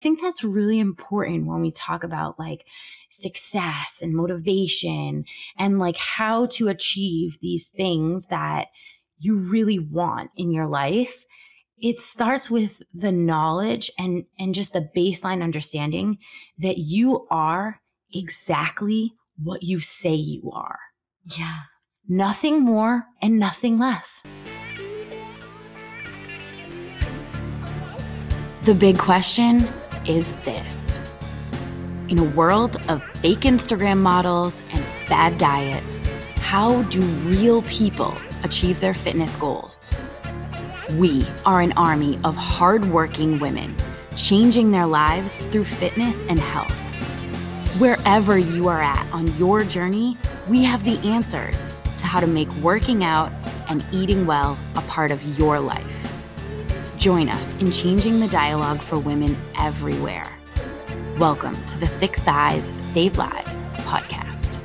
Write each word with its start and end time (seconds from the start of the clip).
think 0.00 0.20
that's 0.20 0.44
really 0.44 0.78
important 0.78 1.46
when 1.46 1.60
we 1.60 1.70
talk 1.70 2.04
about 2.04 2.38
like 2.38 2.66
success 3.10 3.98
and 4.00 4.14
motivation 4.14 5.24
and 5.58 5.78
like 5.78 5.96
how 5.96 6.46
to 6.46 6.68
achieve 6.68 7.38
these 7.40 7.68
things 7.68 8.26
that 8.26 8.68
you 9.18 9.36
really 9.36 9.78
want 9.78 10.30
in 10.36 10.52
your 10.52 10.66
life. 10.66 11.24
It 11.78 11.98
starts 11.98 12.50
with 12.50 12.82
the 12.92 13.12
knowledge 13.12 13.90
and 13.98 14.24
and 14.38 14.54
just 14.54 14.72
the 14.72 14.88
baseline 14.96 15.42
understanding 15.42 16.18
that 16.58 16.78
you 16.78 17.26
are 17.30 17.80
exactly 18.12 19.14
what 19.42 19.62
you 19.62 19.80
say 19.80 20.14
you 20.14 20.50
are. 20.52 20.78
Yeah. 21.24 21.60
nothing 22.08 22.60
more 22.62 23.04
and 23.22 23.38
nothing 23.38 23.78
less. 23.78 24.22
The 28.64 28.74
big 28.74 28.98
question 28.98 29.66
is 30.06 30.32
this 30.44 30.98
in 32.08 32.18
a 32.18 32.24
world 32.24 32.76
of 32.88 33.02
fake 33.18 33.40
instagram 33.40 33.98
models 33.98 34.62
and 34.72 34.84
fad 35.06 35.36
diets 35.38 36.08
how 36.36 36.82
do 36.84 37.00
real 37.28 37.62
people 37.62 38.16
achieve 38.44 38.80
their 38.80 38.94
fitness 38.94 39.36
goals 39.36 39.90
we 40.94 41.24
are 41.46 41.60
an 41.60 41.72
army 41.72 42.18
of 42.24 42.34
hardworking 42.36 43.38
women 43.38 43.74
changing 44.16 44.70
their 44.70 44.86
lives 44.86 45.36
through 45.46 45.64
fitness 45.64 46.22
and 46.28 46.38
health. 46.38 46.76
Wherever 47.80 48.38
you 48.38 48.68
are 48.68 48.82
at 48.82 49.06
on 49.12 49.28
your 49.38 49.64
journey, 49.64 50.16
we 50.48 50.62
have 50.64 50.84
the 50.84 50.98
answers 50.98 51.62
to 51.98 52.06
how 52.06 52.20
to 52.20 52.26
make 52.26 52.52
working 52.56 53.04
out 53.04 53.32
and 53.68 53.84
eating 53.92 54.26
well 54.26 54.58
a 54.76 54.82
part 54.82 55.10
of 55.10 55.38
your 55.38 55.58
life. 55.60 55.99
Join 57.00 57.30
us 57.30 57.56
in 57.62 57.70
changing 57.70 58.20
the 58.20 58.28
dialogue 58.28 58.78
for 58.78 58.98
women 58.98 59.34
everywhere. 59.58 60.36
Welcome 61.16 61.54
to 61.54 61.78
the 61.78 61.86
Thick 61.86 62.14
Thighs 62.16 62.70
Save 62.78 63.16
Lives 63.16 63.62
podcast. 63.86 64.60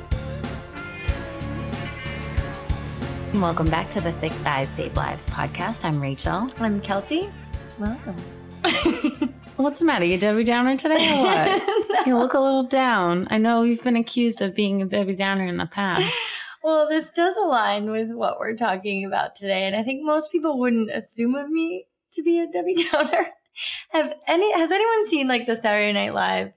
Welcome 3.32 3.70
back 3.70 3.90
to 3.92 4.02
the 4.02 4.12
Thick 4.12 4.32
Thighs 4.32 4.68
Save 4.68 4.94
Lives 4.94 5.26
podcast. 5.30 5.86
I'm 5.86 5.98
Rachel. 5.98 6.46
I'm 6.58 6.78
Kelsey. 6.82 7.30
Welcome. 7.78 8.16
What's 9.56 9.78
the 9.78 9.86
matter? 9.86 10.04
You 10.04 10.18
Debbie 10.18 10.44
Downer 10.44 10.76
today 10.76 11.18
or 11.18 11.22
what? 11.22 12.06
you 12.06 12.18
look 12.18 12.34
a 12.34 12.38
little 12.38 12.64
down. 12.64 13.28
I 13.30 13.38
know 13.38 13.62
you've 13.62 13.82
been 13.82 13.96
accused 13.96 14.42
of 14.42 14.54
being 14.54 14.82
a 14.82 14.84
Debbie 14.84 15.16
Downer 15.16 15.46
in 15.46 15.56
the 15.56 15.64
past. 15.64 16.14
Well, 16.62 16.86
this 16.86 17.10
does 17.12 17.34
align 17.38 17.90
with 17.90 18.10
what 18.10 18.38
we're 18.38 18.56
talking 18.56 19.06
about 19.06 19.36
today, 19.36 19.64
and 19.64 19.74
I 19.74 19.82
think 19.82 20.02
most 20.02 20.30
people 20.30 20.58
wouldn't 20.58 20.90
assume 20.90 21.34
of 21.34 21.48
me 21.48 21.86
to 22.16 22.22
be 22.22 22.40
a 22.40 22.46
Debbie 22.48 22.74
Downer. 22.74 23.26
Have 23.90 24.12
any 24.26 24.52
has 24.52 24.70
anyone 24.70 25.06
seen 25.08 25.28
like 25.28 25.46
the 25.46 25.56
Saturday 25.56 25.92
Night 25.92 26.12
Live? 26.12 26.52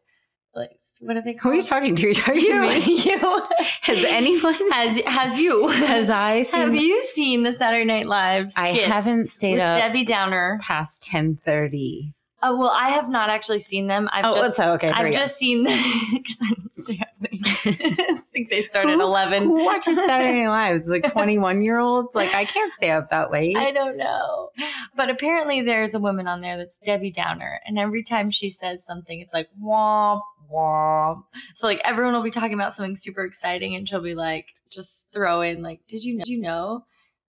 Like 0.53 0.71
what 0.99 1.15
are 1.15 1.21
they 1.21 1.33
Who 1.41 1.49
are 1.51 1.53
you 1.55 1.63
talking 1.63 1.95
to? 1.95 2.07
Are 2.07 2.09
you 2.09 2.15
talking 2.15 2.41
You, 2.41 2.51
to 2.51 2.85
me? 2.87 3.01
you. 3.05 3.43
Has 3.83 4.03
anyone? 4.03 4.55
has 4.71 4.99
has 5.05 5.37
you 5.37 5.67
Has 5.69 6.09
I 6.09 6.41
seen? 6.43 6.59
have 6.59 6.75
you 6.75 7.01
seen 7.13 7.43
the 7.43 7.53
Saturday 7.53 7.85
Night 7.85 8.07
Live? 8.07 8.51
I 8.57 8.69
haven't 8.73 9.29
stayed 9.31 9.53
with 9.53 9.61
up 9.61 9.77
Debbie 9.77 10.03
Downer. 10.03 10.59
past 10.61 11.03
ten 11.03 11.39
thirty. 11.45 12.13
Oh 12.41 12.57
well, 12.57 12.69
I 12.69 12.89
have 12.89 13.09
not 13.09 13.29
actually 13.29 13.59
seen 13.59 13.87
them. 13.87 14.07
I've 14.11 14.25
Oh, 14.25 14.33
just 14.35 14.57
so 14.57 14.73
okay. 14.73 14.89
I've 14.89 15.13
just 15.13 15.37
seen 15.37 15.63
them 15.65 15.77
because 16.13 16.37
I 16.41 16.49
don't 16.53 16.73
stay 16.75 16.99
up 17.01 17.09
late. 17.21 17.41
I 18.09 18.21
think 18.31 18.49
they 18.49 18.61
start 18.63 18.87
at 18.87 18.93
Who- 18.95 19.01
eleven. 19.01 19.43
Who 19.43 19.65
watches 19.65 19.95
Saturday 19.97 20.43
Night 20.45 20.49
Live? 20.71 20.75
It's 20.77 20.89
like 20.89 21.11
twenty-one 21.11 21.61
year 21.61 21.77
olds. 21.79 22.15
Like 22.15 22.33
I 22.33 22.45
can't 22.45 22.73
stay 22.73 22.91
up 22.91 23.09
that 23.09 23.31
late. 23.31 23.57
I 23.57 23.71
don't 23.71 23.97
know. 23.97 24.49
But 24.95 25.09
apparently 25.09 25.61
there's 25.61 25.93
a 25.93 25.99
woman 25.99 26.27
on 26.27 26.41
there 26.41 26.57
that's 26.57 26.79
Debbie 26.79 27.11
Downer. 27.11 27.59
And 27.65 27.77
every 27.77 28.03
time 28.03 28.31
she 28.31 28.49
says 28.49 28.83
something, 28.85 29.19
it's 29.19 29.33
like 29.33 29.49
womp 29.61 30.21
womp. 30.51 31.23
So 31.55 31.67
like 31.67 31.81
everyone 31.83 32.13
will 32.13 32.23
be 32.23 32.31
talking 32.31 32.53
about 32.53 32.73
something 32.73 32.95
super 32.95 33.23
exciting 33.23 33.75
and 33.75 33.87
she'll 33.87 34.01
be 34.01 34.15
like, 34.15 34.47
just 34.69 35.11
throw 35.13 35.41
in 35.41 35.61
like, 35.61 35.81
did 35.87 36.03
you 36.03 36.15
know, 36.17 36.23
did 36.23 36.31
you 36.31 36.41
know 36.41 36.85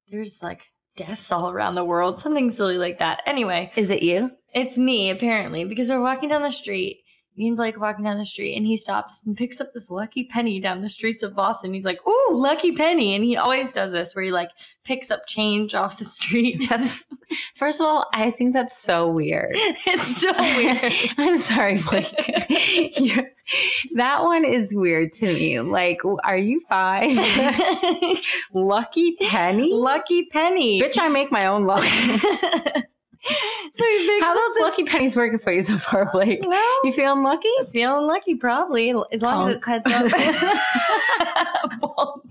there's 0.09 0.43
like 0.43 0.63
deaths 0.97 1.31
all 1.31 1.51
around 1.51 1.75
the 1.75 1.85
world? 1.85 2.19
Something 2.19 2.51
silly 2.51 2.79
like 2.79 2.99
that. 3.01 3.23
Anyway, 3.27 3.73
Is 3.77 3.91
it 3.91 4.03
you? 4.03 4.31
It's 4.55 4.77
me 4.79 5.11
apparently 5.11 5.65
because 5.65 5.89
we're 5.89 6.01
walking 6.01 6.29
down 6.29 6.43
the 6.43 6.51
street. 6.53 7.03
Me 7.37 7.47
and 7.47 7.57
Blake 7.57 7.77
are 7.77 7.81
walking 7.81 8.05
down 8.05 8.19
the 8.19 8.27
street, 8.27 8.55
and 8.57 8.67
he 8.67 8.77
stops 8.77 9.23
and 9.25 9.37
picks 9.37 9.61
up 9.61 9.73
this 9.73 9.89
lucky 9.89 10.25
penny 10.25 10.61
down 10.61 10.83
the 10.83 10.91
streets 10.91 11.23
of 11.23 11.35
Boston. 11.35 11.73
He's 11.73 11.85
like, 11.87 12.01
"Ooh, 12.07 12.29
lucky 12.33 12.73
penny!" 12.73 13.15
And 13.15 13.25
he 13.25 13.37
always 13.37 13.73
does 13.73 13.93
this, 13.93 14.15
where 14.15 14.25
he 14.25 14.33
like 14.33 14.51
picks 14.85 15.11
up 15.11 15.27
change 15.27 15.75
off 15.75 15.97
the 15.99 16.05
street. 16.05 16.61
That's 16.69 17.05
first 17.55 17.81
of 17.81 17.87
all, 17.87 18.07
I 18.13 18.31
think 18.33 18.53
that's 18.53 18.77
so 18.77 19.09
weird. 19.09 19.53
it's 19.55 20.21
so 20.21 20.33
weird. 20.39 20.93
I'm 21.19 21.39
sorry, 21.39 21.79
Blake. 21.81 22.99
You're- 22.99 23.25
that 23.95 24.23
one 24.25 24.45
is 24.45 24.75
weird 24.75 25.13
to 25.15 25.27
me. 25.27 25.61
Like, 25.61 26.01
are 26.25 26.37
you 26.37 26.61
five? 26.69 27.11
Lucky 28.53 29.17
penny? 29.17 29.73
lucky 29.73 30.27
penny. 30.27 30.81
Bitch, 30.83 30.99
I 30.99 31.09
make 31.09 31.31
my 31.33 31.47
own 31.47 31.65
luck. 31.65 31.85
so 33.75 33.85
he 33.85 34.07
picks 34.07 34.25
How 34.25 34.35
those 34.35 34.61
lucky 34.61 34.85
pennies 34.85 35.15
working 35.17 35.39
for 35.39 35.53
you 35.53 35.63
so 35.63 35.77
far, 35.79 36.11
Blake? 36.11 36.41
Well, 36.43 36.79
You 36.85 36.93
feeling 36.93 37.23
lucky? 37.23 37.51
feeling 37.73 38.07
lucky, 38.07 38.35
probably 38.35 38.95
as 39.13 39.23
long 39.23 39.51
as 39.51 39.57
it's 39.57 39.67
heads 39.67 39.85
up. 39.93 40.11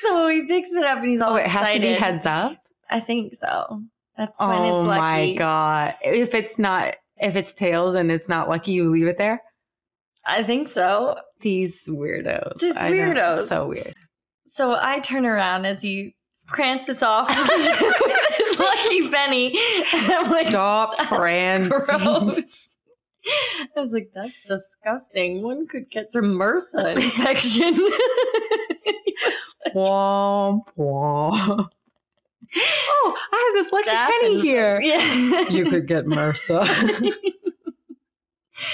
So 0.00 0.26
he 0.28 0.42
picks 0.46 0.70
it 0.72 0.84
up 0.84 0.98
and 0.98 1.08
he's 1.08 1.20
all 1.20 1.34
Oh, 1.34 1.36
it 1.36 1.46
has 1.46 1.74
to 1.74 1.80
be 1.80 1.92
heads 1.92 2.26
up. 2.26 2.56
I 2.90 2.98
think 3.00 3.34
so. 3.34 3.82
That's 4.18 4.38
when 4.40 4.50
Oh 4.50 4.78
it's 4.78 4.86
lucky. 4.86 4.98
Oh 4.98 5.00
my 5.00 5.34
god! 5.34 5.94
If 6.02 6.34
it's 6.34 6.58
not, 6.58 6.96
if 7.18 7.36
it's 7.36 7.54
tails 7.54 7.94
and 7.94 8.10
it's 8.10 8.28
not 8.28 8.48
lucky, 8.48 8.72
you 8.72 8.90
leave 8.90 9.06
it 9.06 9.16
there. 9.18 9.40
I 10.26 10.42
think 10.42 10.68
so. 10.68 11.16
These 11.40 11.86
weirdos. 11.86 12.58
These 12.58 12.74
weirdos. 12.76 13.48
so 13.48 13.68
weird. 13.68 13.94
So 14.48 14.76
I 14.78 14.98
turn 14.98 15.24
around 15.24 15.64
as 15.66 15.82
he 15.82 16.14
prances 16.48 17.02
off 17.02 17.28
lucky 18.62 19.08
penny. 19.08 19.58
I'm 19.92 20.30
like, 20.30 20.48
Stop 20.48 20.96
"That's 20.98 22.68
I 23.76 23.80
was 23.80 23.92
like, 23.92 24.10
that's 24.14 24.46
disgusting. 24.46 25.42
One 25.42 25.66
could 25.66 25.90
get 25.90 26.10
some 26.10 26.24
MRSA 26.24 26.96
infection. 27.02 27.74
He 27.74 27.80
was 27.82 29.54
like, 29.64 29.74
Womp 29.74 30.62
womp. 30.76 31.68
Oh, 32.54 33.16
I 33.32 33.52
have 33.54 33.64
this 33.64 33.72
lucky 33.72 33.90
"Staph 33.90 34.06
penny 34.08 34.26
infection." 34.34 34.46
here. 34.46 34.80
Yeah. 34.80 35.48
You 35.48 35.64
could 35.66 35.86
get 35.86 36.04
MRSA. 36.04 37.12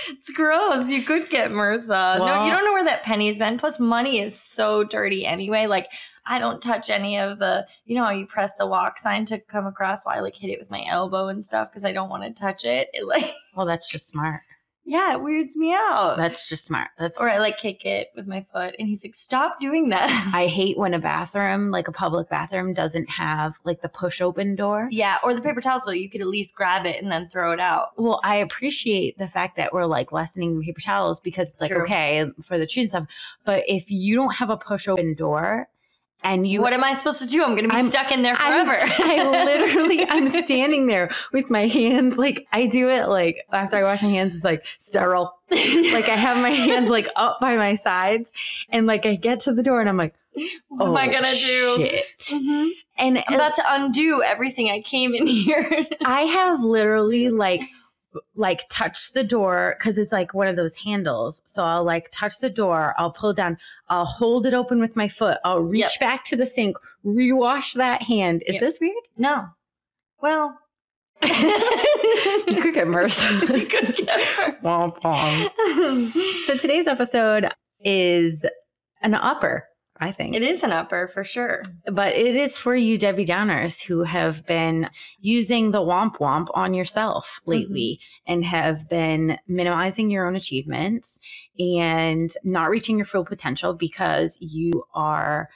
it's 0.08 0.30
gross. 0.30 0.88
You 0.88 1.02
could 1.02 1.28
get 1.30 1.50
MRSA. 1.50 2.18
no, 2.18 2.44
you 2.44 2.50
don't 2.50 2.64
know 2.64 2.72
where 2.72 2.84
that 2.84 3.02
penny's 3.04 3.38
been. 3.38 3.58
Plus, 3.58 3.78
money 3.78 4.18
is 4.20 4.38
so 4.40 4.82
dirty 4.82 5.26
anyway. 5.26 5.66
Like, 5.66 5.88
I 6.28 6.38
don't 6.38 6.60
touch 6.62 6.90
any 6.90 7.18
of 7.18 7.38
the, 7.38 7.66
you 7.86 7.96
know, 7.96 8.04
how 8.04 8.10
you 8.10 8.26
press 8.26 8.52
the 8.58 8.66
walk 8.66 8.98
sign 8.98 9.24
to 9.26 9.38
come 9.40 9.66
across. 9.66 10.04
Why 10.04 10.16
I 10.16 10.20
like 10.20 10.36
hit 10.36 10.50
it 10.50 10.58
with 10.60 10.70
my 10.70 10.84
elbow 10.86 11.28
and 11.28 11.44
stuff 11.44 11.70
because 11.70 11.84
I 11.84 11.92
don't 11.92 12.10
want 12.10 12.22
to 12.24 12.40
touch 12.40 12.64
it. 12.64 12.88
It 12.92 13.06
like, 13.06 13.30
well, 13.56 13.66
that's 13.66 13.88
just 13.88 14.08
smart. 14.08 14.42
yeah, 14.84 15.12
it 15.12 15.22
weirds 15.22 15.56
me 15.56 15.72
out. 15.74 16.16
That's 16.16 16.48
just 16.48 16.64
smart. 16.64 16.88
That's 16.98 17.18
or 17.20 17.28
I 17.28 17.38
like 17.38 17.58
kick 17.58 17.84
it 17.84 18.08
with 18.16 18.26
my 18.26 18.42
foot, 18.52 18.74
and 18.78 18.88
he's 18.88 19.04
like, 19.04 19.14
"Stop 19.14 19.60
doing 19.60 19.88
that." 19.90 20.30
I 20.34 20.46
hate 20.46 20.78
when 20.78 20.94
a 20.94 20.98
bathroom, 20.98 21.70
like 21.70 21.88
a 21.88 21.92
public 21.92 22.28
bathroom, 22.28 22.72
doesn't 22.74 23.08
have 23.10 23.56
like 23.64 23.80
the 23.82 23.88
push 23.88 24.20
open 24.20 24.54
door. 24.56 24.88
yeah, 24.90 25.16
or 25.22 25.34
the 25.34 25.42
paper 25.42 25.60
towel, 25.60 25.80
so 25.80 25.90
you 25.90 26.08
could 26.10 26.20
at 26.20 26.26
least 26.26 26.54
grab 26.54 26.86
it 26.86 27.02
and 27.02 27.10
then 27.12 27.28
throw 27.28 27.52
it 27.52 27.60
out. 27.60 27.88
Well, 27.96 28.20
I 28.24 28.36
appreciate 28.36 29.18
the 29.18 29.28
fact 29.28 29.56
that 29.56 29.72
we're 29.72 29.86
like 29.86 30.12
lessening 30.12 30.62
paper 30.62 30.80
towels 30.80 31.20
because 31.20 31.50
it's 31.52 31.60
like 31.60 31.70
True. 31.70 31.82
okay 31.82 32.24
for 32.42 32.58
the 32.58 32.66
trees 32.66 32.92
and 32.92 33.06
stuff. 33.06 33.16
But 33.44 33.64
if 33.66 33.90
you 33.90 34.14
don't 34.14 34.34
have 34.36 34.50
a 34.50 34.56
push 34.56 34.88
open 34.88 35.14
door 35.14 35.68
and 36.24 36.46
you 36.46 36.60
what 36.60 36.72
am 36.72 36.82
I 36.84 36.94
supposed 36.94 37.18
to 37.20 37.26
do? 37.26 37.42
I'm 37.42 37.50
going 37.50 37.62
to 37.64 37.68
be 37.68 37.74
I'm- 37.76 37.90
stuck 37.90 38.10
in 38.12 38.22
there 38.22 38.34
I- 38.38 38.64
forever. 38.64 38.78
I 39.02 39.28
literally 39.44 40.04
I'm 40.08 40.28
standing 40.44 40.86
there 40.86 41.10
with 41.32 41.50
my 41.50 41.66
hands 41.66 42.16
like 42.18 42.46
I 42.52 42.66
do 42.66 42.88
it 42.88 43.06
like 43.08 43.44
after 43.52 43.76
I 43.76 43.82
wash 43.84 44.02
my 44.02 44.08
hands 44.10 44.34
it's 44.34 44.44
like 44.44 44.64
sterile. 44.78 45.34
Like 45.50 46.08
I 46.08 46.16
have 46.16 46.36
my 46.38 46.50
hands 46.66 46.90
like 46.90 47.08
up 47.16 47.38
by 47.40 47.56
my 47.56 47.74
sides 47.74 48.32
and 48.68 48.86
like 48.86 49.06
I 49.06 49.14
get 49.16 49.40
to 49.40 49.52
the 49.52 49.62
door 49.62 49.80
and 49.80 49.88
I'm 49.88 49.96
like, 49.96 50.14
what 50.68 50.86
am 50.88 50.96
I 50.96 51.08
"Oh, 51.08 51.12
gonna 51.12 51.32
do? 51.32 51.76
Shit. 51.86 52.04
Mhm. 52.30 52.70
And 52.96 53.24
I'm 53.28 53.34
about 53.34 53.54
to 53.54 53.62
undo 53.66 54.22
everything 54.24 54.70
I 54.70 54.80
came 54.80 55.14
in 55.14 55.26
here. 55.26 55.84
I 56.04 56.22
have 56.22 56.60
literally 56.62 57.30
like 57.30 57.62
like 58.34 58.64
touch 58.70 59.12
the 59.12 59.22
door 59.22 59.76
because 59.78 59.98
it's 59.98 60.12
like 60.12 60.32
one 60.34 60.46
of 60.48 60.56
those 60.56 60.76
handles. 60.76 61.42
So 61.44 61.62
I'll 61.64 61.84
like 61.84 62.08
touch 62.10 62.38
the 62.40 62.48
door, 62.50 62.94
I'll 62.98 63.12
pull 63.12 63.32
down, 63.34 63.58
I'll 63.88 64.06
hold 64.06 64.46
it 64.46 64.54
open 64.54 64.80
with 64.80 64.96
my 64.96 65.08
foot, 65.08 65.38
I'll 65.44 65.60
reach 65.60 65.80
Yep. 65.82 66.00
back 66.00 66.24
to 66.26 66.36
the 66.36 66.46
sink, 66.46 66.76
rewash 67.04 67.74
that 67.74 68.02
hand. 68.02 68.42
Is 68.46 68.54
Yep. 68.54 68.60
this 68.60 68.80
weird? 68.80 68.94
no. 69.16 69.48
Well, 70.20 70.58
You 71.22 72.62
could 72.62 72.74
get 72.74 72.86
MRSA. 72.88 73.40
You 73.58 73.66
could 73.66 73.94
get 73.96 74.06
MRSA. 74.06 74.60
Womp 74.62 75.00
womp. 75.02 76.44
So 76.46 76.56
today's 76.56 76.86
episode 76.86 77.48
is 77.84 78.44
an 79.02 79.14
upper. 79.14 79.67
I 80.00 80.12
think. 80.12 80.36
It 80.36 80.42
is 80.42 80.62
an 80.62 80.72
upper 80.72 81.08
for 81.08 81.24
sure. 81.24 81.62
But 81.90 82.14
it 82.14 82.36
is 82.36 82.56
for 82.56 82.74
you, 82.74 82.98
Debbie 82.98 83.26
Downers, 83.26 83.82
who 83.82 84.04
have 84.04 84.46
been 84.46 84.90
using 85.20 85.70
the 85.70 85.80
womp 85.80 86.18
womp 86.18 86.48
on 86.54 86.72
yourself 86.74 87.40
lately 87.46 88.00
mm-hmm. 88.00 88.32
and 88.32 88.44
have 88.44 88.88
been 88.88 89.38
minimizing 89.48 90.10
your 90.10 90.26
own 90.26 90.36
achievements 90.36 91.18
and 91.58 92.32
not 92.44 92.70
reaching 92.70 92.96
your 92.96 93.06
full 93.06 93.24
potential 93.24 93.74
because 93.74 94.38
you 94.40 94.84
are 94.94 95.48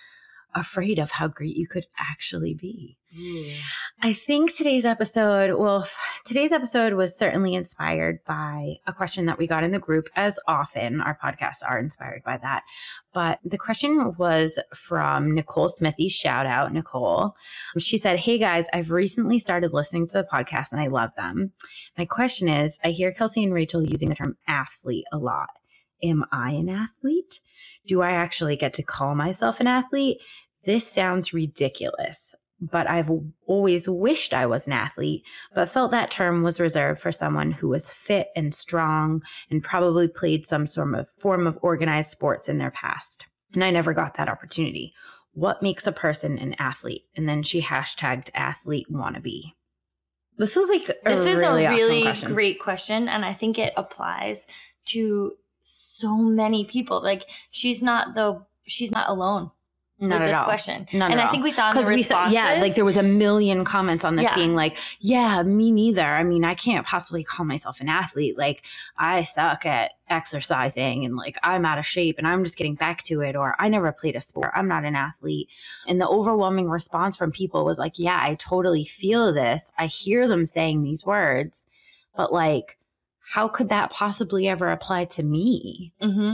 afraid 0.55 0.99
of 0.99 1.13
how 1.13 1.29
great 1.29 1.57
you 1.57 1.69
could 1.69 1.87
actually 1.99 2.55
be. 2.55 2.99
I 4.01 4.15
think 4.15 4.55
today's 4.55 4.87
episode, 4.87 5.59
well, 5.59 5.87
today's 6.25 6.51
episode 6.51 6.95
was 6.95 7.17
certainly 7.17 7.55
inspired 7.55 8.21
by 8.25 8.77
a 8.87 8.93
question 8.93 9.27
that 9.27 9.39
we 9.39 9.47
got 9.47 9.65
in 9.65 9.73
the 9.73 9.79
group, 9.79 10.09
as 10.17 10.39
often 10.49 11.01
our 11.03 11.19
podcasts 11.23 11.63
are 11.67 11.79
inspired 11.79 12.23
by 12.25 12.39
that. 12.39 12.63
But 13.13 13.39
the 13.45 13.59
question 13.59 14.15
was 14.17 14.59
from 14.75 15.35
Nicole 15.35 15.69
Smithy. 15.69 16.09
Shout 16.09 16.47
out, 16.47 16.73
Nicole. 16.73 17.35
Um, 17.75 17.81
she 17.81 17.99
said, 17.99 18.21
Hey 18.21 18.39
guys, 18.39 18.67
I've 18.73 18.91
recently 18.91 19.39
started 19.39 19.75
listening 19.75 20.07
to 20.07 20.15
the 20.15 20.29
podcast 20.33 20.73
and 20.73 20.81
I 20.81 20.87
love 20.87 21.11
them. 21.17 21.53
My 21.99 22.07
question 22.07 22.49
is 22.49 22.79
I 22.83 22.91
hear 22.91 23.13
Kelsey 23.13 23.45
and 23.45 23.53
Rachel 23.53 23.87
using 23.87 24.09
the 24.09 24.15
term 24.15 24.37
athlete 24.49 25.05
a 25.13 25.19
lot. 25.19 25.51
Am 26.03 26.25
I 26.33 26.53
an 26.53 26.71
athlete? 26.71 27.41
Do 27.87 28.01
I 28.01 28.13
actually 28.13 28.57
get 28.57 28.73
to 28.75 28.83
call 28.83 29.15
myself 29.15 29.61
an 29.61 29.67
athlete? 29.67 30.19
This 30.65 30.87
sounds 30.87 31.35
ridiculous 31.35 32.35
but 32.71 32.89
I've 32.89 33.11
always 33.47 33.89
wished 33.89 34.33
I 34.33 34.47
was 34.47 34.69
an 34.69 34.73
athlete, 34.73 35.25
but 35.53 35.69
felt 35.69 35.91
that 35.91 36.13
term 36.13 36.45
was 36.45 36.61
reserved 36.61 37.01
for 37.01 37.11
someone 37.11 37.51
who 37.51 37.69
was 37.69 37.91
fit 37.91 38.29
and 38.37 38.55
strong 38.55 39.23
and 39.51 39.65
probably 39.65 40.07
played 40.07 40.47
some 40.47 40.69
sort 40.69 40.95
of 40.95 41.11
form 41.19 41.47
of 41.47 41.59
organized 41.61 42.11
sports 42.11 42.49
in 42.49 42.59
their 42.59 42.71
past. 42.71 43.27
And 43.53 43.65
I 43.65 43.71
never 43.71 43.93
got 43.93 44.15
that 44.15 44.29
opportunity. 44.29 44.95
What 45.33 45.63
makes 45.63 45.87
a 45.89 45.93
person 45.93 46.39
an 46.39 46.55
athlete? 46.59 47.05
And 47.17 47.29
then 47.29 47.43
she 47.43 47.63
hashtagged 47.63 48.31
athlete 48.33 48.87
wannabe. 48.91 49.55
This 50.39 50.57
is 50.57 50.69
like 50.69 50.87
this 51.05 51.27
is 51.27 51.39
really 51.39 51.65
a 51.65 51.71
really 51.71 52.03
question. 52.03 52.33
great 52.33 52.61
question, 52.61 53.09
and 53.09 53.25
I 53.25 53.35
think 53.35 53.59
it 53.59 53.73
applies 53.77 54.47
to 54.87 55.33
so 55.63 56.17
many 56.17 56.65
people. 56.65 57.03
Like 57.03 57.27
she's 57.51 57.83
not 57.83 58.15
the 58.15 58.43
she's 58.67 58.91
not 58.91 59.11
alone 59.11 59.51
not 60.03 60.21
with 60.21 60.29
at 60.29 60.33
this 60.33 60.39
all. 60.41 60.45
question. 60.45 60.87
Not 60.93 61.11
and 61.11 61.21
at 61.21 61.25
I 61.25 61.27
all. 61.27 61.33
think 61.33 61.45
we 61.45 61.51
saw 61.53 61.69
in 61.69 61.75
the 61.75 61.81
Because 61.81 61.95
we 61.95 62.03
said, 62.03 62.29
yeah, 62.31 62.61
like 62.61 62.75
there 62.75 62.85
was 62.85 62.97
a 62.97 63.03
million 63.03 63.65
comments 63.65 64.05
on 64.05 64.17
this 64.17 64.25
Yeah. 64.25 64.35
being 64.35 64.55
like, 64.55 64.77
yeah, 65.01 65.43
me 65.43 65.71
neither. 65.73 66.03
I 66.03 66.25
mean, 66.25 66.45
I 66.45 66.55
can't 66.55 66.87
possibly 66.87 67.25
call 67.25 67.47
myself 67.47 67.81
an 67.81 67.89
athlete. 67.89 68.37
Like, 68.37 68.65
I 68.99 69.23
suck 69.23 69.65
at 69.65 69.93
exercising 70.09 71.05
and 71.07 71.17
like 71.17 71.39
I'm 71.43 71.65
out 71.65 71.79
of 71.79 71.87
shape 71.87 72.19
and 72.19 72.27
I'm 72.27 72.45
just 72.45 72.57
getting 72.57 72.75
back 72.75 73.03
to 73.05 73.21
it, 73.23 73.37
or 73.37 73.55
I 73.59 73.69
never 73.69 73.93
played 73.93 74.17
a 74.17 74.21
sport. 74.21 74.51
I'm 74.55 74.69
not 74.69 74.85
an 74.85 74.95
athlete. 74.97 75.49
And 75.87 76.01
the 76.01 76.09
overwhelming 76.09 76.69
response 76.69 77.17
from 77.17 77.33
people 77.33 77.65
was 77.65 77.79
like, 77.79 77.99
yeah, 77.99 78.19
I 78.23 78.35
totally 78.35 78.85
feel 78.85 79.33
this. 79.33 79.71
I 79.79 79.87
hear 79.87 80.29
them 80.29 80.45
saying 80.47 80.83
these 80.83 81.05
words, 81.07 81.67
but 82.17 82.33
like, 82.33 82.79
how 83.35 83.47
could 83.49 83.69
that 83.69 83.91
possibly 83.91 84.49
ever 84.49 84.71
apply 84.71 85.05
to 85.07 85.23
me? 85.23 85.93
hmm 86.01 86.32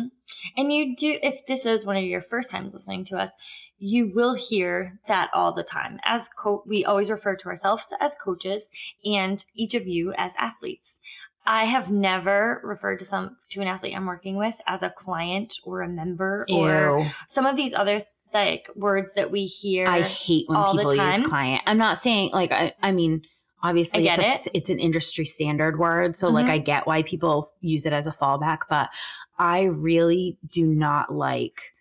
And 0.58 0.72
you 0.72 0.96
do, 0.96 1.18
if 1.22 1.46
this 1.46 1.64
is 1.64 1.86
one 1.86 1.96
of 1.96 2.02
your 2.02 2.20
first 2.20 2.50
times 2.50 2.74
listening 2.74 3.04
to 3.04 3.16
us, 3.16 3.30
you 3.78 4.10
will 4.12 4.34
hear 4.34 4.98
that 5.06 5.30
all 5.32 5.52
the 5.54 5.62
time. 5.62 6.00
As 6.02 6.28
co- 6.36 6.64
we 6.66 6.84
always 6.84 7.10
refer 7.10 7.36
to 7.36 7.48
ourselves 7.48 7.86
as 8.00 8.16
coaches, 8.16 8.68
and 9.04 9.44
each 9.54 9.74
of 9.74 9.86
you 9.86 10.12
as 10.14 10.34
athletes. 10.36 10.98
I 11.46 11.64
have 11.64 11.90
never 11.90 12.60
referred 12.64 12.98
to 12.98 13.04
some 13.04 13.36
to 13.50 13.60
an 13.60 13.68
athlete 13.68 13.94
I'm 13.96 14.04
working 14.04 14.36
with 14.36 14.56
as 14.66 14.82
a 14.82 14.90
client 14.90 15.54
or 15.64 15.80
a 15.80 15.88
member 15.88 16.44
or 16.52 17.06
some 17.28 17.46
of 17.46 17.56
these 17.56 17.72
other 17.72 18.02
like 18.34 18.68
words 18.74 19.12
that 19.14 19.30
we 19.30 19.46
hear. 19.46 19.86
I 19.86 20.02
hate 20.02 20.46
when 20.48 20.58
all 20.58 20.74
the 20.74 20.80
people 20.82 20.96
time. 20.96 21.20
use 21.20 21.30
client. 21.30 21.62
I'm 21.66 21.78
not 21.78 21.98
saying 21.98 22.32
like 22.32 22.52
I, 22.52 22.74
I 22.82 22.90
mean 22.92 23.22
obviously 23.62 24.06
it's, 24.06 24.46
a, 24.46 24.50
it's 24.56 24.70
an 24.70 24.78
industry 24.78 25.24
standard 25.24 25.78
word, 25.78 26.16
so 26.16 26.28
like 26.28 26.46
Mhm. 26.46 26.50
I 26.50 26.58
get 26.58 26.86
why 26.86 27.02
people 27.02 27.50
use 27.60 27.86
it 27.86 27.92
as 27.92 28.06
a 28.06 28.12
fallback, 28.12 28.60
but 28.68 28.90
I 29.38 29.64
really 29.64 30.38
do 30.48 30.66
not 30.66 31.12
like 31.12 31.74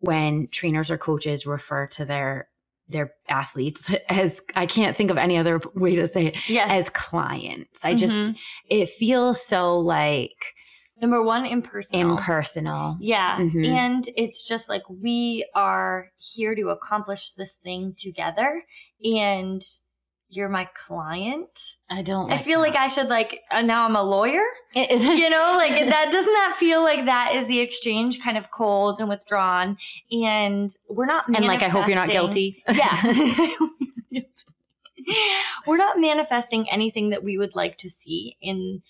when 0.00 0.48
trainers 0.50 0.90
or 0.90 0.98
coaches 0.98 1.46
refer 1.46 1.86
to 1.88 2.04
their 2.04 2.48
their 2.88 3.12
athletes 3.28 3.90
as 4.08 4.40
I 4.56 4.66
can't 4.66 4.96
think 4.96 5.10
of 5.10 5.18
any 5.18 5.36
other 5.38 5.60
way 5.74 5.96
to 5.96 6.06
say 6.06 6.26
it 6.28 6.36
as 6.70 6.88
clients. 6.90 7.84
I 7.84 7.94
just 7.94 8.14
Mhm. 8.14 8.38
it 8.70 8.90
feels 8.90 9.42
so 9.44 9.78
like 9.80 10.54
Number 11.00 11.22
one, 11.22 11.46
impersonal. 11.46 12.10
impersonal. 12.18 12.96
Yeah. 13.00 13.38
Mhm. 13.38 13.64
And 13.76 14.08
it's 14.16 14.42
just 14.42 14.68
like 14.68 14.82
we 14.90 15.48
are 15.54 16.10
here 16.18 16.54
to 16.56 16.70
accomplish 16.70 17.32
this 17.32 17.52
thing 17.54 17.94
together. 17.98 18.64
And 19.04 19.62
you're 20.30 20.48
my 20.48 20.68
client. 20.74 21.76
I 21.88 22.02
don't 22.02 22.30
I 22.30 22.38
feel 22.38 22.60
like 22.60 22.76
I 22.76 22.88
should 22.88 23.08
like 23.08 23.40
uh, 23.50 23.62
now 23.62 23.84
I'm 23.84 23.96
a 23.96 24.02
lawyer. 24.02 24.42
You 24.74 25.30
know, 25.30 25.54
like 25.56 25.72
that 25.88 26.10
doesn't 26.12 26.32
that 26.32 26.56
feel 26.58 26.82
like 26.82 27.06
that 27.06 27.34
is 27.34 27.46
the 27.46 27.60
exchange 27.60 28.20
kind 28.20 28.36
of 28.36 28.50
cold 28.50 29.00
and 29.00 29.08
withdrawn 29.08 29.78
and 30.10 30.70
we're 30.88 31.06
not 31.06 31.26
and 31.28 31.44
like 31.46 31.62
I 31.62 31.68
hope 31.68 31.86
you're 31.86 31.96
not 31.96 32.08
guilty. 32.08 32.62
Yeah. 32.72 33.56
we're 35.66 35.78
not 35.78 35.98
manifesting 35.98 36.68
anything 36.70 37.10
that 37.10 37.24
we 37.24 37.38
would 37.38 37.54
like 37.54 37.78
to 37.78 37.88
see 37.88 38.36
in 38.42 38.82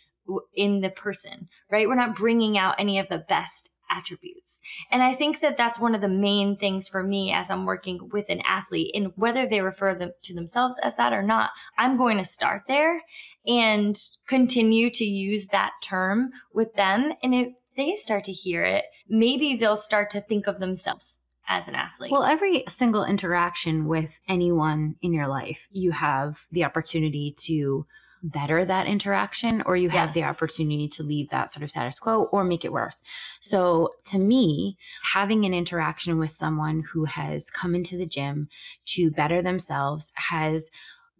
in 0.55 0.81
the 0.81 0.91
person, 0.91 1.49
right? 1.71 1.89
We're 1.89 1.95
not 1.95 2.17
bringing 2.17 2.59
out 2.59 2.75
any 2.79 2.99
of 2.99 3.09
the 3.09 3.19
best 3.19 3.71
attributes. 3.91 4.61
And 4.91 5.03
I 5.03 5.15
think 5.15 5.41
that 5.41 5.57
that's 5.57 5.79
one 5.79 5.95
of 5.95 6.01
the 6.01 6.09
main 6.09 6.57
things 6.57 6.89
for 6.89 7.03
me 7.03 7.33
as 7.33 7.51
I'm 7.51 7.67
working 7.67 8.11
with 8.13 8.29
an 8.29 8.41
athlete 8.45 8.93
and 8.95 9.13
whether 9.17 9.47
they 9.47 9.61
refer 9.61 9.95
them 9.95 10.13
to 10.23 10.35
themselves 10.35 10.79
as 10.83 10.97
that 10.97 11.13
or 11.13 11.23
not, 11.23 11.51
I'm 11.77 11.97
going 11.97 12.19
to 12.19 12.25
start 12.25 12.63
there 12.69 13.03
and 13.47 13.99
continue 14.27 14.91
to 14.91 15.05
use 15.05 15.49
that 15.49 15.73
term 15.83 16.31
with 16.53 16.75
them 16.75 17.13
and 17.23 17.35
if 17.35 17.49
they 17.77 17.95
start 17.95 18.25
to 18.25 18.33
hear 18.33 18.65
it, 18.65 18.85
maybe 19.09 19.55
they'll 19.55 19.77
start 19.77 20.11
to 20.11 20.21
think 20.21 20.47
of 20.47 20.59
themselves 20.59 21.21
as 21.49 21.67
an 21.69 21.75
athlete. 21.75 22.13
Well, 22.13 22.25
every 22.25 22.65
single 22.69 23.05
interaction 23.05 23.87
with 23.87 24.21
anyone 24.29 24.97
in 25.01 25.13
your 25.13 25.29
life, 25.29 25.69
you 25.71 25.93
have 25.93 26.41
the 26.53 26.65
opportunity 26.65 27.35
to 27.45 27.87
better 28.23 28.65
that 28.65 28.87
interaction 28.87 29.63
or 29.67 29.77
you 29.77 29.91
have 29.91 30.15
the 30.15 30.25
opportunity 30.25 30.89
to 30.89 31.03
leave 31.03 31.29
that 31.31 31.51
sort 31.51 31.63
of 31.63 31.71
status 31.71 31.99
quo 31.99 32.25
or 32.25 32.45
make 32.45 32.65
it 32.65 32.73
worse. 32.73 33.03
So, 33.41 33.91
to 34.07 34.19
me, 34.19 34.77
having 35.13 35.45
an 35.45 35.55
interaction 35.55 36.19
with 36.19 36.31
someone 36.31 36.85
who 36.93 37.05
has 37.05 37.51
come 37.51 37.75
into 37.75 37.97
the 37.97 38.07
gym 38.07 38.49
to 38.87 39.11
better 39.11 39.43
themselves 39.43 40.13
has 40.15 40.71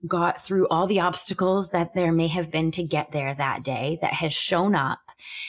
got 0.07 0.41
through 0.41 0.69
all 0.69 0.87
the 0.87 1.01
obstacles 1.01 1.71
that 1.71 1.95
there 1.95 2.13
may 2.13 2.29
have 2.29 2.51
been 2.51 2.71
to 2.71 2.85
get 2.85 3.11
there 3.11 3.35
that 3.35 3.65
day 3.65 3.99
that 4.01 4.13
has 4.13 4.33
shown 4.33 4.75
up 4.75 5.01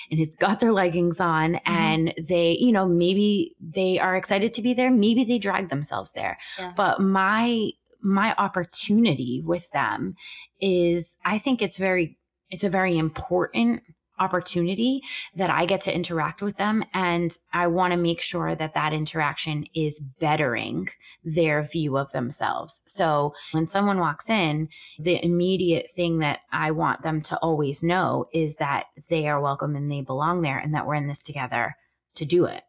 and 0.10 0.20
has 0.20 0.34
got 0.36 0.60
their 0.60 0.74
leggings 0.74 1.20
on 1.20 1.54
mm-hmm. 1.54 1.72
and 1.72 2.14
they 2.18 2.58
you 2.60 2.72
know 2.72 2.88
maybe 2.88 3.56
they 3.62 4.00
are 4.00 4.16
excited 4.16 4.54
to 4.54 4.62
be 4.64 4.74
there 4.74 4.90
maybe 4.90 5.24
they 5.24 5.38
drag 5.38 5.70
themselves 5.70 6.14
there 6.14 6.38
Yeah. 6.58 6.74
but 6.76 7.00
my 7.00 7.70
my 8.02 8.34
opportunity 8.38 9.42
with 9.46 9.70
them 9.72 10.16
is 10.60 11.18
i 11.26 11.38
think 11.38 11.62
it's 11.62 11.78
very 11.78 12.18
it's 12.50 12.64
a 12.64 12.70
very 12.70 12.98
important 12.98 13.82
opportunity 14.20 15.02
that 15.36 15.50
i 15.50 15.66
get 15.66 15.80
to 15.80 15.96
interact 15.96 16.42
with 16.42 16.58
them 16.58 16.84
and 16.94 17.38
i 17.54 17.66
want 17.66 17.92
to 17.92 17.98
make 17.98 18.20
sure 18.20 18.54
that 18.54 18.74
that 18.74 18.92
interaction 18.94 19.66
is 19.74 20.00
bettering 20.20 20.90
their 21.24 21.64
view 21.64 21.98
of 21.98 22.12
themselves 22.12 22.84
so 22.86 23.34
when 23.52 23.66
someone 23.66 23.98
walks 23.98 24.30
in 24.30 24.68
the 24.98 25.24
immediate 25.24 25.90
thing 25.96 26.20
that 26.20 26.40
i 26.52 26.70
want 26.70 27.02
them 27.02 27.22
to 27.22 27.38
always 27.38 27.82
know 27.82 28.26
is 28.34 28.58
that 28.58 28.88
they 29.10 29.28
are 29.28 29.40
welcome 29.40 29.74
and 29.76 29.90
they 29.90 30.02
belong 30.02 30.42
there 30.42 30.58
and 30.58 30.74
that 30.74 30.86
we're 30.86 30.96
in 30.96 31.08
this 31.08 31.22
together 31.22 31.78
to 32.14 32.26
do 32.26 32.44
it 32.44 32.64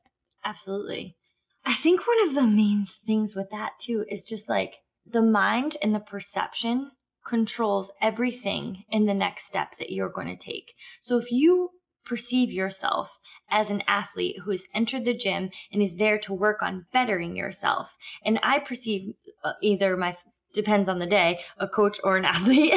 Absolutely. 0.45 1.17
I 1.65 1.75
think 1.75 2.07
one 2.07 2.29
of 2.29 2.35
the 2.35 2.47
main 2.47 2.87
things 3.07 3.37
with 3.37 3.51
that 3.51 3.73
too 3.79 4.05
is 4.09 4.27
just 4.27 4.49
like 4.49 4.77
the 5.13 5.23
mind 5.23 5.77
and 5.83 5.95
the 5.95 6.01
perception 6.01 6.93
controls 7.25 7.91
everything 8.01 8.85
in 8.91 9.07
the 9.07 9.15
next 9.15 9.47
step 9.47 9.77
that 9.79 9.91
you're 9.91 10.09
going 10.09 10.27
to 10.27 10.37
take. 10.37 10.75
So 11.01 11.19
if 11.19 11.31
you 11.31 11.71
perceive 12.05 12.51
yourself 12.51 13.21
as 13.51 13.71
an 13.71 13.83
athlete 13.87 14.39
who 14.45 14.51
has 14.51 14.65
entered 14.75 15.05
the 15.05 15.15
gym 15.15 15.51
and 15.73 15.83
is 15.83 15.97
there 15.97 16.19
to 16.19 16.33
work 16.33 16.63
on 16.63 16.87
bettering 16.93 17.37
yourself, 17.37 17.97
and 18.25 18.41
I 18.43 18.59
perceive 18.59 19.15
uh, 19.45 19.53
either 19.63 19.97
my 19.97 20.15
depends 20.53 20.89
on 20.89 20.99
the 20.99 21.07
day, 21.07 21.41
a 21.59 21.69
coach 21.69 22.01
or 22.03 22.17
an 22.17 22.25
athlete. 22.35 22.73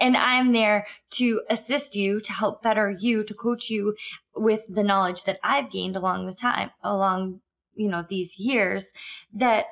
and 0.00 0.16
I'm 0.16 0.52
there 0.52 0.86
to 1.12 1.42
assist 1.48 1.94
you, 1.94 2.20
to 2.20 2.32
help 2.32 2.62
better 2.62 2.90
you, 2.90 3.24
to 3.24 3.34
coach 3.34 3.70
you 3.70 3.96
with 4.34 4.62
the 4.68 4.82
knowledge 4.82 5.24
that 5.24 5.38
I've 5.42 5.70
gained 5.70 5.96
along 5.96 6.26
the 6.26 6.34
time, 6.34 6.70
along, 6.82 7.40
you 7.74 7.88
know, 7.88 8.04
these 8.08 8.38
years, 8.38 8.92
that 9.32 9.66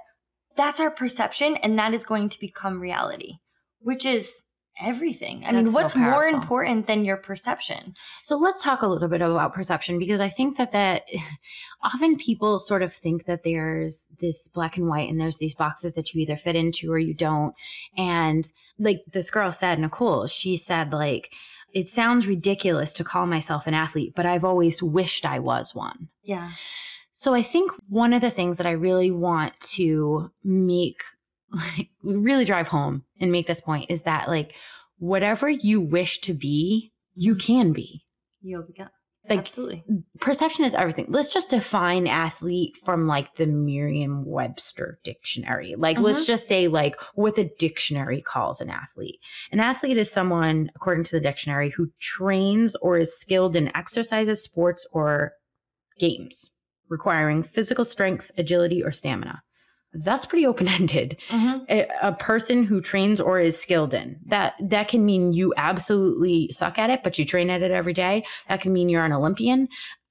that's 0.58 0.80
our 0.80 0.90
perception 0.90 1.56
and 1.56 1.78
that 1.78 1.94
is 1.94 2.04
going 2.04 2.28
to 2.28 2.40
become 2.40 2.80
reality, 2.80 3.38
which 3.78 4.04
is 4.04 4.44
everything. 4.80 5.44
I 5.44 5.52
That's 5.52 5.54
mean, 5.54 5.68
so 5.68 5.82
what's 5.82 5.96
more 5.96 6.24
important 6.24 6.86
than 6.86 7.04
your 7.04 7.16
perception? 7.16 7.94
So 8.22 8.36
let's 8.36 8.62
talk 8.62 8.82
a 8.82 8.86
little 8.86 9.08
bit 9.08 9.22
about 9.22 9.52
perception 9.52 9.98
because 9.98 10.20
I 10.20 10.28
think 10.28 10.56
that 10.56 10.72
that 10.72 11.02
often 11.82 12.16
people 12.16 12.60
sort 12.60 12.82
of 12.82 12.92
think 12.92 13.24
that 13.24 13.44
there's 13.44 14.06
this 14.20 14.48
black 14.48 14.76
and 14.76 14.88
white 14.88 15.08
and 15.08 15.20
there's 15.20 15.38
these 15.38 15.54
boxes 15.54 15.94
that 15.94 16.12
you 16.12 16.20
either 16.20 16.36
fit 16.36 16.56
into 16.56 16.92
or 16.92 16.98
you 16.98 17.14
don't. 17.14 17.54
And 17.96 18.50
like 18.78 18.98
this 19.12 19.30
girl 19.30 19.52
said, 19.52 19.78
Nicole, 19.78 20.26
she 20.26 20.56
said 20.56 20.92
like 20.92 21.32
it 21.72 21.88
sounds 21.88 22.26
ridiculous 22.26 22.92
to 22.94 23.04
call 23.04 23.26
myself 23.26 23.66
an 23.66 23.74
athlete, 23.74 24.12
but 24.16 24.26
I've 24.26 24.44
always 24.44 24.82
wished 24.82 25.26
I 25.26 25.38
was 25.38 25.74
one. 25.74 26.08
Yeah. 26.22 26.50
So 27.18 27.34
I 27.34 27.42
think 27.42 27.72
one 27.88 28.12
of 28.12 28.20
the 28.20 28.30
things 28.30 28.58
that 28.58 28.66
I 28.66 28.70
really 28.70 29.10
want 29.10 29.58
to 29.72 30.30
make 30.44 31.02
like 31.50 31.88
really 32.04 32.44
drive 32.44 32.68
home 32.68 33.02
and 33.20 33.32
make 33.32 33.48
this 33.48 33.60
point 33.60 33.90
is 33.90 34.02
that 34.02 34.28
like 34.28 34.54
whatever 34.98 35.48
you 35.48 35.80
wish 35.80 36.20
to 36.20 36.32
be, 36.32 36.92
you 37.16 37.34
can 37.34 37.72
be. 37.72 38.04
You'll 38.40 38.62
become. 38.62 38.90
Like 39.28 39.40
Absolutely. 39.40 39.82
perception 40.20 40.64
is 40.64 40.74
everything. 40.74 41.06
Let's 41.08 41.34
just 41.34 41.50
define 41.50 42.06
athlete 42.06 42.78
from 42.84 43.08
like 43.08 43.34
the 43.34 43.46
Merriam-Webster 43.46 45.00
dictionary. 45.02 45.74
Like 45.76 45.98
let's 45.98 46.22
Mhm. 46.22 46.26
just 46.28 46.46
say 46.46 46.68
like 46.68 46.94
what 47.14 47.34
the 47.34 47.50
dictionary 47.58 48.22
calls 48.22 48.60
an 48.60 48.70
athlete. 48.70 49.18
An 49.50 49.58
athlete 49.58 49.98
is 49.98 50.08
someone 50.08 50.70
according 50.76 51.02
to 51.02 51.16
the 51.16 51.20
dictionary 51.20 51.70
who 51.70 51.90
trains 51.98 52.76
or 52.76 52.96
is 52.96 53.18
skilled 53.18 53.56
in 53.56 53.76
exercises, 53.76 54.40
sports 54.40 54.86
or 54.92 55.32
games 55.98 56.52
requiring 56.88 57.42
physical 57.42 57.84
strength, 57.84 58.30
agility 58.36 58.82
or 58.82 58.92
stamina. 58.92 59.42
That's 59.94 60.26
pretty 60.26 60.46
open-ended. 60.46 61.16
Mm-hmm. 61.28 61.64
a, 61.68 61.88
a 62.02 62.12
person 62.12 62.64
who 62.64 62.80
trains 62.80 63.20
or 63.20 63.40
is 63.40 63.58
skilled 63.58 63.94
in 63.94 64.18
that 64.26 64.54
that 64.60 64.88
can 64.88 65.04
mean 65.04 65.32
you 65.32 65.54
absolutely 65.56 66.50
suck 66.52 66.78
at 66.78 66.90
it 66.90 67.02
but 67.02 67.18
you 67.18 67.24
train 67.24 67.50
at 67.50 67.62
it 67.62 67.70
every 67.70 67.92
day. 67.94 68.24
That 68.48 68.60
can 68.60 68.72
mean 68.72 68.88
you're 68.88 69.04
an 69.04 69.12
olympian. 69.12 69.68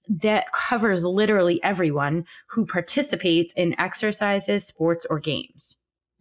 That 0.10 0.52
covers 0.52 1.04
literally 1.04 1.62
everyone 1.64 2.26
who 2.50 2.66
participates 2.66 3.54
in 3.54 3.80
exercises 3.80 4.66
sports 4.66 5.06
or 5.10 5.20
games. 5.20 5.76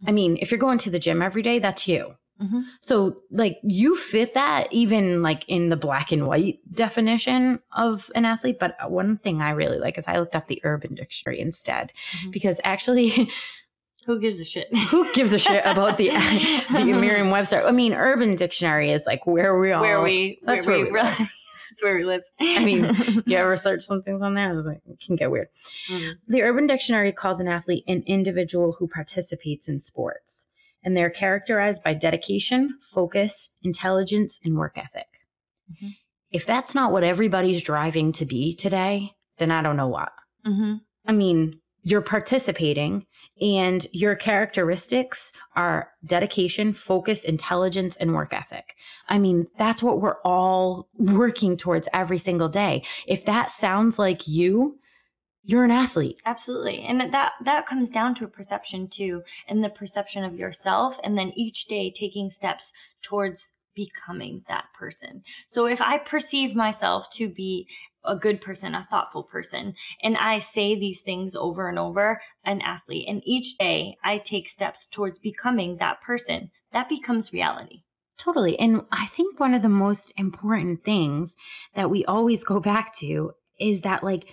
I 0.05 0.11
mean 0.11 0.37
if 0.39 0.51
you're 0.51 0.59
going 0.59 0.77
to 0.79 0.91
the 0.91 0.99
gym 0.99 1.21
every 1.21 1.41
day 1.41 1.59
that's 1.59 1.87
you 1.87 2.15
Mhm. 2.41 2.63
so 2.79 3.17
like 3.31 3.57
you 3.63 3.95
fit 3.95 4.33
that 4.35 4.71
even 4.71 5.21
like 5.23 5.43
in 5.47 5.69
the 5.69 5.75
black 5.75 6.11
and 6.11 6.27
white 6.27 6.59
definition 6.71 7.59
of 7.75 8.11
an 8.15 8.25
athlete 8.25 8.59
but 8.59 8.75
one 8.91 9.17
thing 9.17 9.41
i 9.41 9.49
really 9.49 9.79
like 9.79 9.97
is 9.97 10.05
i 10.07 10.19
looked 10.19 10.35
up 10.35 10.47
the 10.47 10.61
urban 10.63 10.93
dictionary 10.93 11.39
instead 11.39 11.91
Mhm. 12.23 12.31
because 12.31 12.59
actually 12.63 13.29
Who 14.05 14.21
gives 14.21 14.39
a 14.39 14.45
shit? 14.45 14.73
who 14.89 15.11
gives 15.13 15.33
a 15.33 15.37
shit 15.39 15.65
about 15.65 15.97
the 15.97 16.07
the 16.71 16.83
Merriam-Webster? 16.93 17.61
I 17.63 17.71
mean, 17.71 17.93
Urban 17.93 18.35
Dictionary 18.35 18.91
is 18.93 19.05
like 19.05 19.27
where 19.27 19.59
we 19.59 19.73
all. 19.73 19.81
where 19.81 20.01
we 20.01 20.39
that's 20.43 20.65
where, 20.65 20.77
where 20.77 20.85
we, 20.85 20.91
we 20.93 20.97
really, 21.01 21.09
that's 21.69 21.83
where 21.83 21.95
we 21.95 22.05
live. 22.05 22.21
I 22.39 22.63
mean, 22.63 22.85
You 23.25 23.35
ever 23.35 23.57
search 23.57 23.83
some 23.83 24.03
things 24.03 24.21
on 24.21 24.33
there? 24.33 24.57
It's 24.57 24.65
like 24.65 24.79
it 24.87 25.01
can 25.05 25.17
get 25.17 25.29
weird. 25.29 25.49
Mm. 25.91 26.13
The 26.25 26.41
Urban 26.41 26.67
Dictionary 26.67 27.11
calls 27.11 27.41
an 27.41 27.49
athlete 27.49 27.83
an 27.85 28.03
individual 28.07 28.77
who 28.79 28.87
participates 28.87 29.67
in 29.67 29.81
sports, 29.81 30.47
and 30.87 30.95
they're 30.95 31.09
characterized 31.09 31.83
by 31.83 31.93
dedication, 31.93 32.79
focus, 32.81 33.49
intelligence, 33.61 34.39
and 34.45 34.55
work 34.55 34.77
ethic. 34.77 35.27
Mhm. 35.69 35.97
If 36.31 36.45
that's 36.45 36.73
not 36.73 36.93
what 36.93 37.03
everybody's 37.03 37.61
driving 37.61 38.13
to 38.13 38.25
be 38.25 38.55
today, 38.55 39.11
then 39.37 39.51
I 39.51 39.61
don't 39.61 39.75
know 39.75 39.89
what. 39.89 40.13
Mm-hmm. 40.45 40.75
I 41.05 41.11
mean, 41.11 41.59
you're 41.83 41.99
participating 41.99 43.05
and 43.41 43.85
your 43.91 44.15
characteristics 44.15 45.33
are 45.57 45.89
dedication, 46.05 46.73
focus, 46.73 47.25
intelligence, 47.25 47.97
and 47.97 48.13
work 48.13 48.33
ethic. 48.33 48.73
I 49.09 49.19
mean, 49.19 49.47
that's 49.57 49.83
what 49.83 49.99
we're 49.99 50.21
all 50.23 50.87
working 50.97 51.57
towards 51.57 51.89
every 51.93 52.17
single 52.17 52.47
day. 52.47 52.83
If 53.05 53.25
that 53.25 53.51
sounds 53.51 53.99
like 53.99 54.25
you, 54.25 54.79
you're 55.47 55.63
an 55.63 55.71
athlete. 55.71 56.21
Absolutely. 56.25 56.83
And 56.83 56.99
that 57.13 57.31
that 57.43 57.65
comes 57.65 57.89
down 57.89 58.13
to 58.15 58.25
a 58.25 58.27
perception 58.27 58.89
too, 58.89 59.23
and 59.47 59.63
the 59.63 59.69
perception 59.69 60.25
of 60.25 60.35
yourself 60.35 60.99
and 61.03 61.17
then 61.17 61.31
each 61.35 61.65
day 61.65 61.89
taking 61.89 62.29
steps 62.29 62.73
towards 63.01 63.53
becoming 63.73 64.43
that 64.49 64.65
person. 64.77 65.21
So 65.47 65.65
if 65.65 65.81
I 65.81 65.99
perceive 65.99 66.53
myself 66.53 67.09
to 67.11 67.29
be 67.29 67.67
a 68.03 68.15
good 68.15 68.41
person, 68.41 68.75
a 68.75 68.83
thoughtful 68.89 69.23
person, 69.23 69.75
and 70.03 70.17
I 70.17 70.39
say 70.39 70.77
these 70.77 70.99
things 70.99 71.35
over 71.35 71.69
and 71.69 71.79
over, 71.79 72.19
an 72.43 72.61
athlete, 72.61 73.07
and 73.07 73.21
each 73.23 73.57
day 73.57 73.95
I 74.03 74.17
take 74.17 74.49
steps 74.49 74.85
towards 74.85 75.19
becoming 75.19 75.77
that 75.77 76.01
person, 76.01 76.51
that 76.73 76.89
becomes 76.89 77.31
reality. 77.31 77.83
Totally. 78.17 78.59
And 78.59 78.81
I 78.91 79.05
think 79.05 79.39
one 79.39 79.53
of 79.53 79.61
the 79.61 79.69
most 79.69 80.11
important 80.17 80.83
things 80.83 81.35
that 81.75 81.89
we 81.89 82.03
always 82.03 82.43
go 82.43 82.59
back 82.59 82.93
to 82.97 83.31
is 83.59 83.81
that, 83.81 84.03
like, 84.03 84.27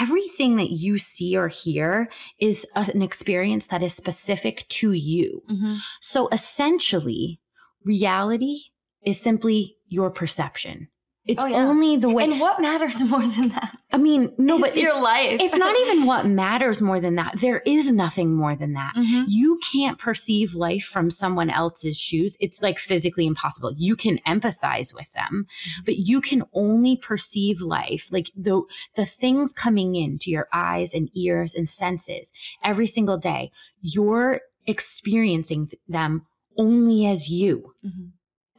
everything 0.00 0.56
that 0.56 0.70
you 0.70 0.98
see 0.98 1.36
or 1.36 1.48
hear 1.48 2.08
is 2.38 2.66
an 2.74 3.02
experience 3.02 3.68
that 3.68 3.82
is 3.82 3.94
specific 3.94 4.66
to 4.68 4.92
you. 4.92 5.42
Mm-hmm. 5.50 5.74
So 6.00 6.28
essentially, 6.28 7.40
reality 7.84 8.58
is 9.04 9.20
simply 9.20 9.76
your 9.88 10.10
perception. 10.10 10.88
It's 11.26 11.42
Oh, 11.42 11.46
yeah. 11.46 11.56
only 11.66 11.96
the 11.96 12.10
way. 12.10 12.24
And 12.24 12.38
what 12.38 12.60
matters 12.60 13.00
more 13.10 13.26
than 13.26 13.48
that? 13.48 13.78
I 13.90 13.96
mean, 13.96 14.34
no, 14.36 14.58
but 14.58 14.68
it's 14.68 14.76
your 14.76 14.92
it's, 14.92 15.02
life. 15.02 15.40
it's 15.40 15.56
not 15.56 15.74
even 15.80 16.04
what 16.04 16.26
matters 16.26 16.82
more 16.82 17.00
than 17.00 17.14
that. 17.16 17.40
There 17.40 17.60
is 17.60 17.90
nothing 17.90 18.34
more 18.36 18.54
than 18.54 18.74
that. 18.74 18.92
Mhm. 18.94 19.24
You 19.28 19.58
can't 19.72 19.98
perceive 19.98 20.54
life 20.54 20.84
from 20.84 21.10
someone 21.10 21.48
else's 21.48 21.96
shoes. 21.98 22.36
It's 22.40 22.60
like 22.60 22.78
physically 22.78 23.26
impossible. 23.26 23.72
You 23.76 23.96
can 23.96 24.18
empathize 24.26 24.92
with 24.94 25.10
them, 25.12 25.46
but 25.86 25.96
you 25.96 26.20
can 26.20 26.42
only 26.52 26.96
perceive 26.96 27.60
life 27.62 28.08
like 28.10 28.30
the 28.36 28.60
the 28.94 29.06
things 29.06 29.54
coming 29.54 29.94
into 29.96 30.30
your 30.30 30.48
eyes 30.52 30.92
and 30.92 31.08
ears 31.14 31.54
and 31.54 31.70
senses 31.70 32.32
every 32.62 32.86
single 32.86 33.16
day. 33.16 33.50
You're 33.80 34.40
experiencing 34.66 35.70
them 35.88 36.26
only 36.58 37.06
as 37.06 37.28
you. 37.28 37.72
Mhm. 37.84 38.10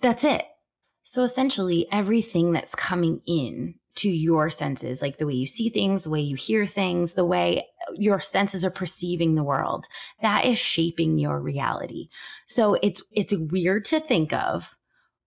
That's 0.01 0.23
it. 0.23 0.43
So 1.07 1.21
essentially, 1.21 1.87
everything 1.91 2.51
that's 2.51 2.73
coming 2.73 3.21
in 3.27 3.75
to 3.97 4.09
your 4.09 4.49
senses, 4.49 5.03
like 5.03 5.17
the 5.17 5.27
way 5.27 5.33
you 5.33 5.45
see 5.45 5.69
things, 5.69 6.03
the 6.03 6.09
way 6.09 6.19
you 6.19 6.35
hear 6.35 6.65
things, 6.65 7.13
the 7.13 7.23
way 7.23 7.67
uh, 7.87 7.93
your 7.95 8.19
senses 8.19 8.65
are 8.65 8.71
perceiving 8.71 9.35
the 9.35 9.43
world, 9.43 9.85
that 10.23 10.45
is 10.45 10.57
shaping 10.57 11.19
your 11.19 11.39
reality. 11.39 12.09
So 12.47 12.73
it's 12.81 13.03
it's 13.11 13.33
weird 13.33 13.85
to 13.85 13.99
think 13.99 14.33
of, 14.33 14.75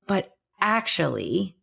but 0.09 0.33
actually, 0.61 1.57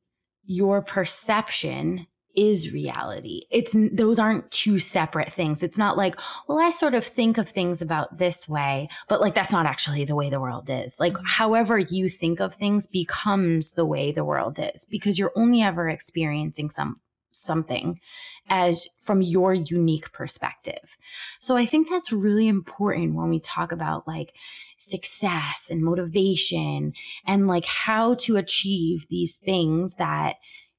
your 0.45 0.81
perception 0.81 2.07
is 2.35 2.73
reality. 2.73 3.43
It's 3.49 3.75
those 3.91 4.19
aren't 4.19 4.51
two 4.51 4.79
separate 4.79 5.31
things. 5.31 5.63
It's 5.63 5.77
not 5.77 5.97
like, 5.97 6.19
well, 6.47 6.59
I 6.59 6.69
sort 6.69 6.93
of 6.93 7.05
think 7.05 7.37
of 7.37 7.49
things 7.49 7.81
about 7.81 8.17
this 8.17 8.47
way, 8.47 8.89
but 9.07 9.21
like 9.21 9.35
that's 9.35 9.51
not 9.51 9.65
actually 9.65 10.05
the 10.05 10.15
way 10.15 10.29
the 10.29 10.41
world 10.41 10.69
is. 10.69 10.99
Like 10.99 11.13
mm-hmm. 11.13 11.25
however 11.25 11.79
you 11.79 12.09
think 12.09 12.39
of 12.39 12.55
things 12.55 12.87
becomes 12.87 13.73
the 13.73 13.85
way 13.85 14.11
the 14.11 14.25
world 14.25 14.59
is 14.59 14.85
because 14.85 15.17
you're 15.17 15.33
only 15.35 15.61
ever 15.61 15.89
experiencing 15.89 16.69
some 16.69 16.99
something 17.35 17.99
as 18.47 18.87
from 18.99 19.21
your 19.21 19.53
unique 19.53 20.11
perspective. 20.13 20.97
So 21.39 21.57
I 21.57 21.65
think 21.65 21.89
that's 21.89 22.11
really 22.11 22.47
important 22.47 23.15
when 23.15 23.29
we 23.29 23.39
talk 23.39 23.71
about 23.71 24.07
like 24.07 24.35
success 24.77 25.67
and 25.69 25.83
motivation 25.83 26.93
and 27.25 27.47
like 27.47 27.65
how 27.65 28.15
to 28.15 28.37
achieve 28.37 29.07
these 29.09 29.35
things 29.35 29.95
that 29.95 30.35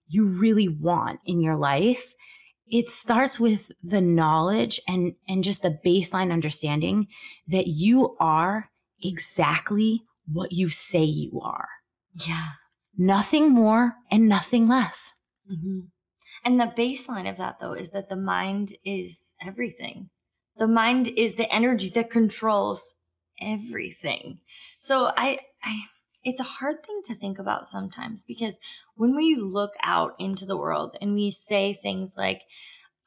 you 0.09 0.27
really 0.27 0.69
want 0.69 1.21
in 1.25 1.41
your 1.41 1.57
life 1.57 2.15
it 2.69 2.89
starts 2.89 3.39
with 3.39 3.71
the 3.83 4.01
knowledge 4.01 4.81
and 4.89 5.15
and 5.29 5.45
just 5.45 5.63
the 5.63 5.79
baseline 5.85 6.33
understanding 6.33 7.07
that 7.47 7.67
you 7.69 8.17
are 8.19 8.71
exactly 9.03 10.03
what 10.31 10.53
you 10.53 10.69
say 10.69 11.05
you 11.05 11.41
are 11.43 11.69
Yeah. 12.27 12.51
nothing 12.97 13.51
more 13.53 13.95
and 14.11 14.29
nothing 14.29 14.67
less 14.67 15.13
hmm 15.49 15.81
And 16.45 16.61
the 16.61 16.67
baseline 16.77 17.29
of 17.31 17.37
that, 17.39 17.57
though, 17.61 17.73
is 17.73 17.91
that 17.91 18.09
the 18.09 18.17
mind 18.17 18.73
is 18.85 19.35
everything. 19.45 20.11
The 20.57 20.67
mind 20.69 21.09
is 21.09 21.35
the 21.35 21.53
energy 21.53 21.91
that 21.91 22.11
controls 22.11 22.95
everything. 23.41 24.41
So 24.81 25.13
I, 25.17 25.41
I, 25.63 25.83
it's 26.27 26.41
a 26.41 26.55
hard 26.59 26.85
thing 26.85 27.01
to 27.05 27.15
think 27.15 27.39
about 27.39 27.69
sometimes 27.69 28.25
because 28.25 28.59
when 28.97 29.15
we 29.15 29.37
look 29.37 29.75
out 29.85 30.15
into 30.19 30.45
the 30.45 30.57
world 30.57 30.97
and 31.01 31.15
we 31.15 31.31
say 31.31 31.73
things 31.73 32.15
like, 32.17 32.43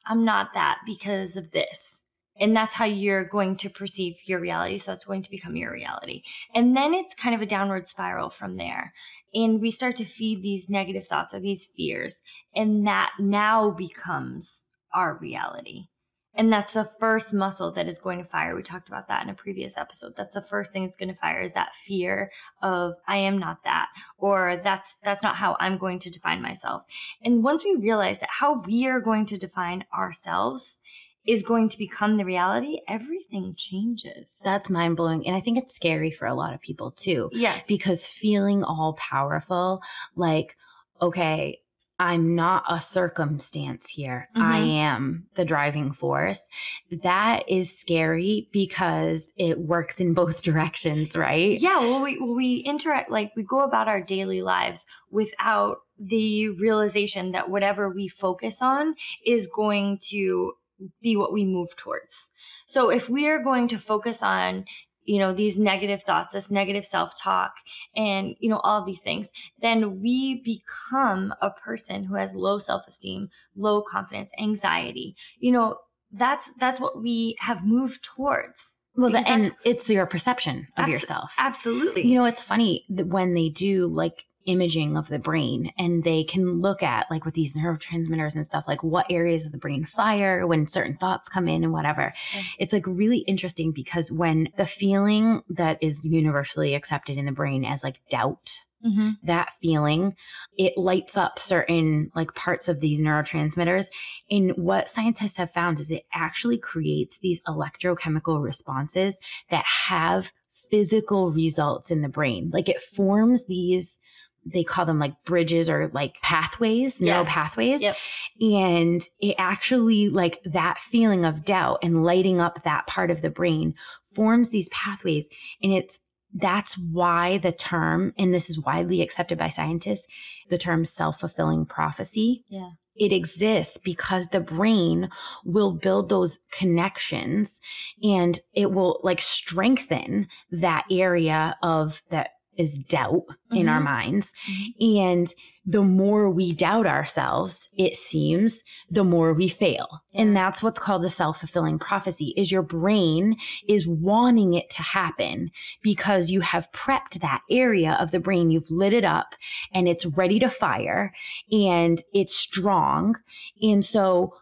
"I'm 0.06 0.24
not 0.24 0.54
that 0.54 0.78
because 0.86 1.36
of 1.36 1.50
this," 1.50 2.04
and 2.40 2.56
that's 2.56 2.74
how 2.74 2.86
you're 2.86 3.24
going 3.24 3.56
to 3.56 3.68
perceive 3.68 4.16
your 4.24 4.40
reality. 4.40 4.78
So 4.78 4.94
it's 4.94 5.04
going 5.04 5.22
to 5.22 5.30
become 5.30 5.54
your 5.54 5.70
reality, 5.70 6.22
and 6.54 6.74
then 6.74 6.94
it's 6.94 7.14
kind 7.14 7.34
of 7.34 7.42
a 7.42 7.46
downward 7.46 7.86
spiral 7.88 8.30
from 8.30 8.56
there. 8.56 8.94
And 9.34 9.60
we 9.60 9.70
start 9.70 9.96
to 9.96 10.04
feed 10.06 10.42
these 10.42 10.70
negative 10.70 11.06
thoughts 11.06 11.34
or 11.34 11.40
these 11.40 11.68
fears 11.76 12.22
and 12.56 12.86
that 12.86 13.12
now 13.20 13.70
becomes 13.70 14.66
our 14.92 15.16
reality 15.18 15.89
And 16.34 16.52
that's 16.52 16.72
the 16.72 16.88
first 16.98 17.34
muscle 17.34 17.72
that 17.72 17.88
is 17.88 17.98
going 17.98 18.18
to 18.18 18.24
fire. 18.24 18.54
We 18.54 18.62
talked 18.62 18.88
about 18.88 19.08
that 19.08 19.22
in 19.22 19.30
a 19.30 19.34
previous 19.34 19.76
episode. 19.76 20.14
That's 20.16 20.34
the 20.34 20.42
first 20.42 20.72
thing 20.72 20.84
that's 20.84 20.96
going 20.96 21.08
to 21.08 21.14
fire 21.14 21.40
is 21.40 21.52
that 21.52 21.74
fear 21.74 22.30
of 22.62 22.94
I 23.06 23.18
am 23.18 23.38
not 23.38 23.64
that 23.64 23.88
or 24.16 24.60
that's 24.62 24.96
that's 25.02 25.22
not 25.22 25.36
how 25.36 25.56
I'm 25.58 25.76
going 25.76 25.98
to 26.00 26.10
define 26.10 26.40
myself. 26.40 26.84
And 27.22 27.42
once 27.42 27.64
we 27.64 27.74
realize 27.74 28.20
that 28.20 28.28
how 28.38 28.62
we 28.62 28.86
are 28.86 29.00
going 29.00 29.26
to 29.26 29.38
define 29.38 29.84
ourselves 29.92 30.78
is 31.26 31.42
going 31.42 31.68
to 31.68 31.78
become 31.78 32.16
the 32.16 32.24
reality, 32.24 32.80
everything 32.88 33.54
changes. 33.56 34.40
That's 34.42 34.70
mind 34.70 34.96
blowing. 34.96 35.26
And 35.26 35.36
I 35.36 35.40
think 35.40 35.58
it's 35.58 35.74
scary 35.74 36.10
for 36.10 36.26
a 36.26 36.34
lot 36.34 36.54
of 36.54 36.60
people 36.60 36.92
too. 36.92 37.28
Yes. 37.32 37.66
Because 37.66 38.06
feeling 38.06 38.64
all 38.64 38.94
powerful, 38.94 39.82
like, 40.16 40.56
okay, 41.02 41.60
I'm 42.00 42.34
not 42.34 42.64
a 42.66 42.80
circumstance 42.80 43.90
here. 43.90 44.30
Mm-hmm. 44.34 44.42
I 44.42 44.58
am 44.58 45.26
the 45.34 45.44
driving 45.44 45.92
force. 45.92 46.48
That 46.90 47.46
is 47.46 47.78
scary 47.78 48.48
because 48.52 49.30
it 49.36 49.58
works 49.58 50.00
in 50.00 50.14
both 50.14 50.42
directions, 50.42 51.14
right? 51.14 51.60
Yeah. 51.60 51.78
Well, 51.80 52.00
we, 52.00 52.18
we 52.18 52.56
interact, 52.60 53.10
like 53.10 53.32
we 53.36 53.42
go 53.42 53.60
about 53.60 53.86
our 53.86 54.00
daily 54.00 54.40
lives 54.40 54.86
without 55.10 55.80
the 55.98 56.48
realization 56.48 57.32
that 57.32 57.50
whatever 57.50 57.90
we 57.90 58.08
focus 58.08 58.62
on 58.62 58.94
is 59.26 59.46
going 59.46 59.98
to 60.08 60.54
be 61.02 61.18
what 61.18 61.34
we 61.34 61.44
move 61.44 61.76
towards. 61.76 62.30
So 62.64 62.88
if 62.88 63.10
we 63.10 63.28
are 63.28 63.42
going 63.42 63.68
to 63.68 63.78
focus 63.78 64.22
on 64.22 64.64
you 65.10 65.18
know 65.18 65.32
these 65.32 65.58
negative 65.58 66.02
thoughts 66.04 66.32
this 66.32 66.50
negative 66.50 66.84
self-talk 66.84 67.52
and 67.96 68.36
you 68.38 68.48
know 68.48 68.60
all 68.60 68.80
of 68.80 68.86
these 68.86 69.00
things 69.00 69.28
then 69.60 70.00
we 70.00 70.40
become 70.42 71.34
a 71.42 71.50
person 71.50 72.04
who 72.04 72.14
has 72.14 72.34
low 72.34 72.58
self-esteem 72.58 73.28
low 73.56 73.82
confidence 73.82 74.30
anxiety. 74.38 75.16
You 75.38 75.52
know 75.52 75.78
that's 76.12 76.52
that's 76.58 76.80
what 76.80 77.00
we 77.00 77.36
have 77.40 77.64
moved 77.64 78.02
towards. 78.02 78.78
Well 78.96 79.10
the, 79.10 79.18
and 79.28 79.54
it's 79.64 79.88
your 79.88 80.06
perception 80.06 80.68
of 80.76 80.86
abso- 80.86 80.92
yourself. 80.92 81.32
absolutely. 81.38 82.06
You 82.06 82.14
know 82.14 82.24
it's 82.24 82.42
funny 82.42 82.84
that 82.90 83.06
when 83.06 83.34
they 83.34 83.48
do 83.48 83.86
like 83.86 84.26
imaging 84.50 84.96
of 84.96 85.08
the 85.08 85.18
brain 85.18 85.72
and 85.78 86.02
they 86.02 86.24
can 86.24 86.60
look 86.60 86.82
at 86.82 87.06
like 87.10 87.24
with 87.24 87.34
these 87.34 87.54
neurotransmitters 87.54 88.34
and 88.34 88.44
stuff 88.44 88.64
like 88.66 88.82
what 88.82 89.06
areas 89.10 89.44
of 89.44 89.52
the 89.52 89.58
brain 89.58 89.84
fire 89.84 90.46
when 90.46 90.66
certain 90.66 90.96
thoughts 90.96 91.28
come 91.28 91.48
in 91.48 91.62
and 91.64 91.72
whatever. 91.72 92.12
It's 92.58 92.72
like 92.72 92.86
really 92.86 93.18
interesting 93.20 93.72
because 93.72 94.10
when 94.10 94.48
the 94.56 94.66
feeling 94.66 95.42
that 95.48 95.78
is 95.80 96.04
universally 96.04 96.74
accepted 96.74 97.16
in 97.16 97.26
the 97.26 97.32
brain 97.32 97.64
as 97.64 97.84
like 97.84 98.00
doubt 98.10 98.60
Mm-hmm. 98.82 99.10
that 99.24 99.50
feeling 99.60 100.16
it 100.56 100.72
lights 100.78 101.14
up 101.14 101.38
certain 101.38 102.10
like 102.14 102.34
parts 102.34 102.66
of 102.66 102.80
these 102.80 102.98
neurotransmitters. 102.98 103.88
And 104.30 104.52
what 104.52 104.88
scientists 104.88 105.36
have 105.36 105.50
found 105.50 105.80
is 105.80 105.90
it 105.90 106.04
actually 106.14 106.56
creates 106.56 107.18
these 107.18 107.42
electrochemical 107.46 108.42
responses 108.42 109.18
that 109.50 109.66
have 109.88 110.32
physical 110.70 111.30
results 111.30 111.90
in 111.90 112.00
the 112.00 112.08
brain. 112.08 112.48
Like 112.54 112.70
it 112.70 112.80
forms 112.80 113.44
these 113.44 113.98
they 114.44 114.64
call 114.64 114.86
them 114.86 114.98
like 114.98 115.14
bridges 115.24 115.68
or 115.68 115.90
like 115.92 116.16
pathways, 116.22 117.00
yeah. 117.00 117.12
neural 117.12 117.26
pathways. 117.26 117.82
Yep. 117.82 117.96
And 118.40 119.02
it 119.20 119.34
actually 119.38 120.08
like 120.08 120.40
that 120.44 120.80
feeling 120.80 121.24
of 121.24 121.44
doubt 121.44 121.80
and 121.82 122.02
lighting 122.02 122.40
up 122.40 122.62
that 122.64 122.86
part 122.86 123.10
of 123.10 123.22
the 123.22 123.30
brain 123.30 123.74
forms 124.14 124.50
these 124.50 124.68
pathways. 124.70 125.28
And 125.62 125.72
it's 125.72 126.00
that's 126.32 126.78
why 126.78 127.38
the 127.38 127.52
term, 127.52 128.14
and 128.16 128.32
this 128.32 128.48
is 128.48 128.60
widely 128.60 129.02
accepted 129.02 129.36
by 129.36 129.48
scientists, 129.48 130.06
the 130.48 130.58
term 130.58 130.84
self-fulfilling 130.84 131.66
prophecy. 131.66 132.44
Yeah. 132.48 132.70
It 132.94 133.12
exists 133.12 133.78
because 133.78 134.28
the 134.28 134.40
brain 134.40 135.10
will 135.44 135.72
build 135.72 136.08
those 136.08 136.38
connections 136.52 137.60
and 138.02 138.38
it 138.52 138.72
will 138.72 139.00
like 139.02 139.20
strengthen 139.20 140.28
that 140.50 140.84
area 140.90 141.56
of 141.62 142.02
that 142.10 142.30
is 142.56 142.78
doubt 142.78 143.24
mm-hmm. 143.28 143.56
in 143.56 143.68
our 143.68 143.76
mm-hmm. 143.76 143.84
minds. 143.84 144.32
Mm-hmm. 144.50 144.96
And 144.98 145.34
the 145.64 145.82
more 145.82 146.30
we 146.30 146.52
doubt 146.52 146.86
ourselves, 146.86 147.68
it 147.76 147.96
seems, 147.96 148.62
the 148.90 149.04
more 149.04 149.32
we 149.32 149.48
fail. 149.48 150.00
And 150.14 150.34
that's 150.34 150.62
what's 150.62 150.80
called 150.80 151.04
a 151.04 151.10
self-fulfilling 151.10 151.78
prophecy 151.78 152.34
is 152.36 152.50
your 152.50 152.62
brain 152.62 153.36
is 153.68 153.86
wanting 153.86 154.54
it 154.54 154.70
to 154.70 154.82
happen 154.82 155.50
because 155.82 156.30
you 156.30 156.40
have 156.40 156.72
prepped 156.72 157.20
that 157.20 157.42
area 157.50 157.96
of 158.00 158.10
the 158.10 158.20
brain. 158.20 158.50
You've 158.50 158.70
lit 158.70 158.92
it 158.92 159.04
up 159.04 159.34
and 159.72 159.86
it's 159.86 160.06
ready 160.06 160.38
to 160.40 160.50
fire 160.50 161.12
and 161.52 162.02
it's 162.12 162.34
strong. 162.34 163.16
And 163.62 163.84
so 163.84 164.34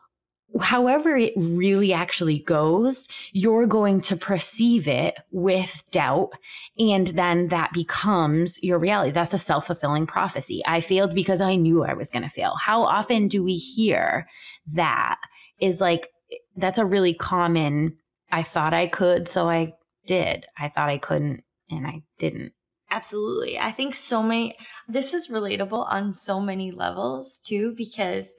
however 0.61 1.17
it 1.17 1.33
really 1.37 1.93
actually 1.93 2.41
goes, 2.41 3.07
you're 3.33 3.67
going 3.67 4.01
to 4.03 4.17
perceive 4.17 4.89
it 4.89 5.19
with 5.31 5.83
doubt. 5.91 6.31
And 6.79 7.09
then 7.09 7.49
that 7.49 7.73
becomes 7.73 8.63
your 8.63 8.79
reality. 8.79 9.13
That's 9.13 9.35
a 9.35 9.39
self 9.39 9.67
fulfilling 9.67 10.07
prophecy. 10.07 10.63
I 10.67 10.81
failed 10.81 11.15
because 11.15 11.41
I 11.41 11.57
knew 11.57 11.85
I 11.85 11.95
was 11.95 12.11
going 12.11 12.23
to 12.23 12.29
fail. 12.29 12.55
How 12.57 12.83
often 12.83 13.29
do 13.29 13.43
we 13.43 13.57
hear 13.57 14.27
that? 14.73 15.19
Is 15.61 15.81
like, 15.81 16.09
that's 16.57 16.79
a 16.79 16.87
really 16.87 17.15
common, 17.15 17.97
I 18.31 18.43
thought 18.43 18.75
I 18.75 18.87
could, 18.87 19.29
so 19.29 19.49
I 19.49 19.75
did. 20.07 20.47
I 20.57 20.69
thought 20.69 20.89
I 20.89 20.99
couldn't, 20.99 21.43
and 21.71 21.87
I 21.87 22.03
didn't. 22.19 22.53
Absolutely. 22.91 23.59
I 23.59 23.73
think 23.73 23.95
so 23.95 24.23
many, 24.23 24.57
this 24.89 25.13
is 25.13 25.29
relatable 25.29 25.87
on 25.91 26.15
so 26.15 26.41
many 26.41 26.71
levels 26.71 27.39
too, 27.45 27.75
because 27.77 28.35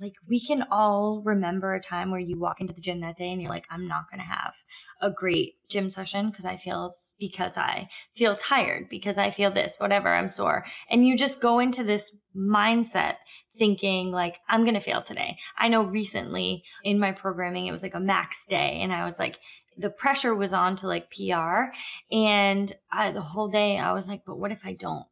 like 0.00 0.14
we 0.28 0.40
can 0.40 0.64
all 0.70 1.22
remember 1.24 1.74
a 1.74 1.80
time 1.80 2.10
where 2.10 2.20
you 2.20 2.38
walk 2.38 2.60
into 2.60 2.74
the 2.74 2.80
gym 2.80 3.00
that 3.00 3.16
day 3.16 3.30
and 3.30 3.40
you're 3.40 3.50
like 3.50 3.66
i'm 3.70 3.86
not 3.86 4.10
going 4.10 4.20
to 4.20 4.26
have 4.26 4.54
a 5.00 5.10
great 5.10 5.54
gym 5.68 5.88
session 5.88 6.30
because 6.30 6.44
i 6.44 6.56
feel 6.56 6.96
because 7.18 7.56
i 7.56 7.88
feel 8.16 8.34
tired 8.34 8.88
because 8.88 9.18
i 9.18 9.30
feel 9.30 9.50
this 9.50 9.76
whatever 9.78 10.08
i'm 10.08 10.28
sore. 10.28 10.64
And 10.88 11.06
you 11.06 11.16
just 11.16 11.40
go 11.40 11.58
into 11.58 11.84
this 11.84 12.10
mindset 12.34 13.16
thinking 13.56 14.10
like 14.10 14.38
i'm 14.48 14.64
going 14.64 14.74
to 14.74 14.80
fail 14.80 15.02
today. 15.02 15.36
I 15.58 15.68
know 15.68 15.82
recently 15.82 16.64
in 16.82 16.98
my 16.98 17.12
programming 17.12 17.66
it 17.66 17.72
was 17.72 17.82
like 17.82 17.94
a 17.94 18.00
max 18.00 18.46
day 18.46 18.80
and 18.82 18.92
i 18.92 19.04
was 19.04 19.18
like 19.18 19.38
the 19.76 19.90
pressure 19.90 20.34
was 20.34 20.52
on 20.52 20.76
to 20.76 20.86
like 20.86 21.10
pr 21.10 21.72
and 22.10 22.72
I, 22.90 23.12
the 23.12 23.20
whole 23.20 23.48
day 23.48 23.78
i 23.78 23.92
was 23.92 24.08
like 24.08 24.24
but 24.24 24.38
what 24.38 24.52
if 24.52 24.64
i 24.64 24.72
don't 24.72 25.06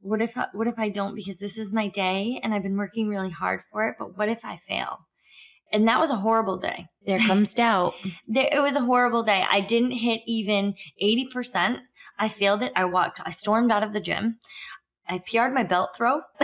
what 0.00 0.22
if 0.22 0.36
I, 0.36 0.46
what 0.52 0.66
if 0.66 0.78
I 0.78 0.88
don't 0.88 1.14
because 1.14 1.36
this 1.36 1.58
is 1.58 1.72
my 1.72 1.88
day 1.88 2.40
and 2.42 2.54
I've 2.54 2.62
been 2.62 2.76
working 2.76 3.08
really 3.08 3.30
hard 3.30 3.60
for 3.70 3.88
it, 3.88 3.96
but 3.98 4.16
what 4.16 4.28
if 4.28 4.44
I 4.44 4.56
fail? 4.56 5.00
And 5.72 5.86
that 5.86 6.00
was 6.00 6.10
a 6.10 6.16
horrible 6.16 6.56
day. 6.56 6.86
There 7.04 7.18
comes 7.18 7.52
doubt. 7.52 7.94
there, 8.28 8.48
it 8.50 8.60
was 8.60 8.74
a 8.74 8.80
horrible 8.80 9.22
day. 9.22 9.44
I 9.48 9.60
didn't 9.60 9.90
hit 9.92 10.22
even 10.26 10.74
80%. 11.02 11.80
I 12.18 12.28
failed 12.28 12.62
it. 12.62 12.72
I 12.74 12.86
walked, 12.86 13.20
I 13.24 13.30
stormed 13.30 13.70
out 13.70 13.82
of 13.82 13.92
the 13.92 14.00
gym. 14.00 14.38
I 15.08 15.18
PR'd 15.18 15.54
my 15.54 15.62
belt 15.62 15.96
throw. 15.96 16.20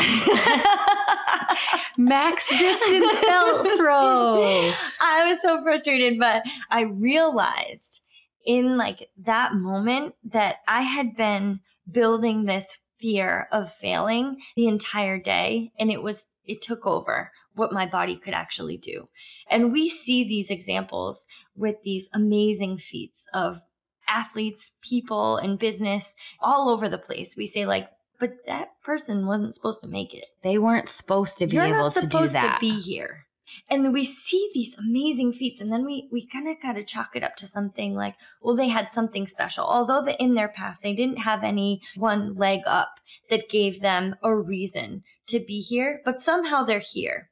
Max 1.96 2.48
distance 2.48 3.20
belt 3.20 3.68
throw. 3.76 4.72
I 5.00 5.30
was 5.30 5.40
so 5.42 5.62
frustrated, 5.62 6.18
but 6.18 6.42
I 6.70 6.82
realized 6.82 8.00
in 8.44 8.76
like 8.76 9.08
that 9.18 9.54
moment 9.54 10.14
that 10.24 10.56
I 10.66 10.82
had 10.82 11.16
been 11.16 11.60
building 11.90 12.44
this 12.44 12.78
fear 13.04 13.48
of 13.52 13.70
failing 13.70 14.38
the 14.56 14.66
entire 14.66 15.18
day. 15.18 15.70
And 15.78 15.90
it 15.90 16.02
was, 16.02 16.26
it 16.46 16.62
took 16.62 16.86
over 16.86 17.30
what 17.54 17.70
my 17.70 17.84
body 17.84 18.16
could 18.16 18.32
actually 18.32 18.78
do. 18.78 19.10
And 19.50 19.72
we 19.72 19.90
see 19.90 20.24
these 20.24 20.48
examples 20.48 21.26
with 21.54 21.76
these 21.84 22.08
amazing 22.14 22.78
feats 22.78 23.26
of 23.34 23.60
athletes, 24.08 24.70
people, 24.80 25.36
and 25.36 25.58
business 25.58 26.16
all 26.40 26.70
over 26.70 26.88
the 26.88 26.96
place. 26.96 27.36
We 27.36 27.46
say, 27.46 27.66
like, 27.66 27.90
but 28.18 28.30
that 28.46 28.68
person 28.82 29.26
wasn't 29.26 29.54
supposed 29.54 29.82
to 29.82 29.86
make 29.86 30.14
it. 30.14 30.24
They 30.42 30.56
weren't 30.56 30.88
supposed 30.88 31.38
to 31.38 31.46
be 31.46 31.56
You're 31.56 31.64
able 31.66 31.90
to 31.90 32.00
do 32.00 32.06
that. 32.06 32.12
You're 32.14 32.20
not 32.22 32.30
supposed 32.30 32.54
to 32.54 32.58
be 32.60 32.80
here 32.80 33.23
and 33.68 33.92
we 33.92 34.04
see 34.04 34.50
these 34.54 34.76
amazing 34.76 35.33
feats 35.33 35.61
and 35.61 35.72
then 35.72 35.85
we 35.85 36.09
we 36.11 36.26
kind 36.26 36.48
of 36.48 36.61
got 36.61 36.74
to 36.74 36.85
chalk 36.85 37.14
it 37.14 37.24
up 37.24 37.37
to 37.37 37.46
something 37.46 37.94
like 37.94 38.14
well 38.40 38.57
they 38.57 38.68
had 38.68 38.90
something 38.90 39.26
special. 39.26 39.64
Although 39.64 40.02
the, 40.02 40.20
in 40.22 40.35
their 40.35 40.48
past 40.48 40.83
they 40.83 40.94
didn't 40.94 41.18
have 41.18 41.44
any 41.44 41.80
one 41.96 42.35
leg 42.35 42.61
up 42.66 43.00
that 43.30 43.48
gave 43.48 43.80
them 43.80 44.16
a 44.22 44.35
reason 44.35 45.02
to 45.26 45.40
be 45.40 45.61
here 45.61 46.00
but 46.04 46.20
somehow 46.20 46.64
they're 46.64 46.78
here. 46.78 47.30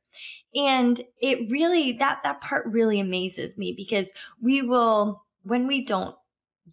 And 0.54 1.00
it 1.20 1.50
really 1.50 1.92
that 1.92 2.22
that 2.22 2.40
part 2.40 2.66
really 2.66 3.00
amazes 3.00 3.56
me 3.56 3.74
because 3.76 4.12
we 4.40 4.62
will 4.62 5.24
when 5.42 5.66
we 5.66 5.84
don't 5.84 6.16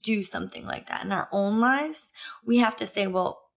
do 0.02 0.24
something 0.24 0.66
like 0.66 0.88
that 0.88 1.04
in 1.04 1.12
our 1.12 1.28
own 1.32 1.60
lives 1.60 2.14
we 2.46 2.58
have 2.58 2.76
to 2.76 2.88
say 2.88 3.08
well 3.08 3.49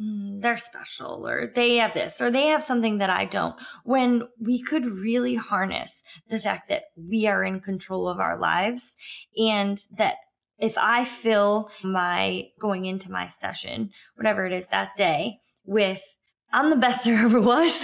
mm, 0.00 0.40
they're 0.40 0.56
special 0.56 1.26
or 1.26 1.52
they 1.54 1.76
have 1.76 1.94
this 1.94 2.20
or 2.20 2.30
they 2.30 2.46
have 2.46 2.62
something 2.62 2.98
that 2.98 3.10
I 3.10 3.24
don't. 3.24 3.56
When 3.84 4.28
we 4.40 4.62
could 4.62 4.86
really 4.86 5.34
harness 5.34 6.02
the 6.28 6.40
fact 6.40 6.68
that 6.68 6.84
we 6.96 7.26
are 7.26 7.44
in 7.44 7.60
control 7.60 8.08
of 8.08 8.20
our 8.20 8.38
lives 8.38 8.96
and 9.36 9.80
that 9.96 10.16
if 10.58 10.76
I 10.76 11.04
fill 11.04 11.70
my 11.84 12.48
going 12.60 12.84
into 12.84 13.12
my 13.12 13.28
session, 13.28 13.90
whatever 14.16 14.44
it 14.44 14.52
is 14.52 14.66
that 14.66 14.96
day, 14.96 15.38
with 15.64 16.02
I'm 16.50 16.70
the 16.70 16.76
best 16.76 17.04
there 17.04 17.18
ever 17.18 17.40
was. 17.40 17.78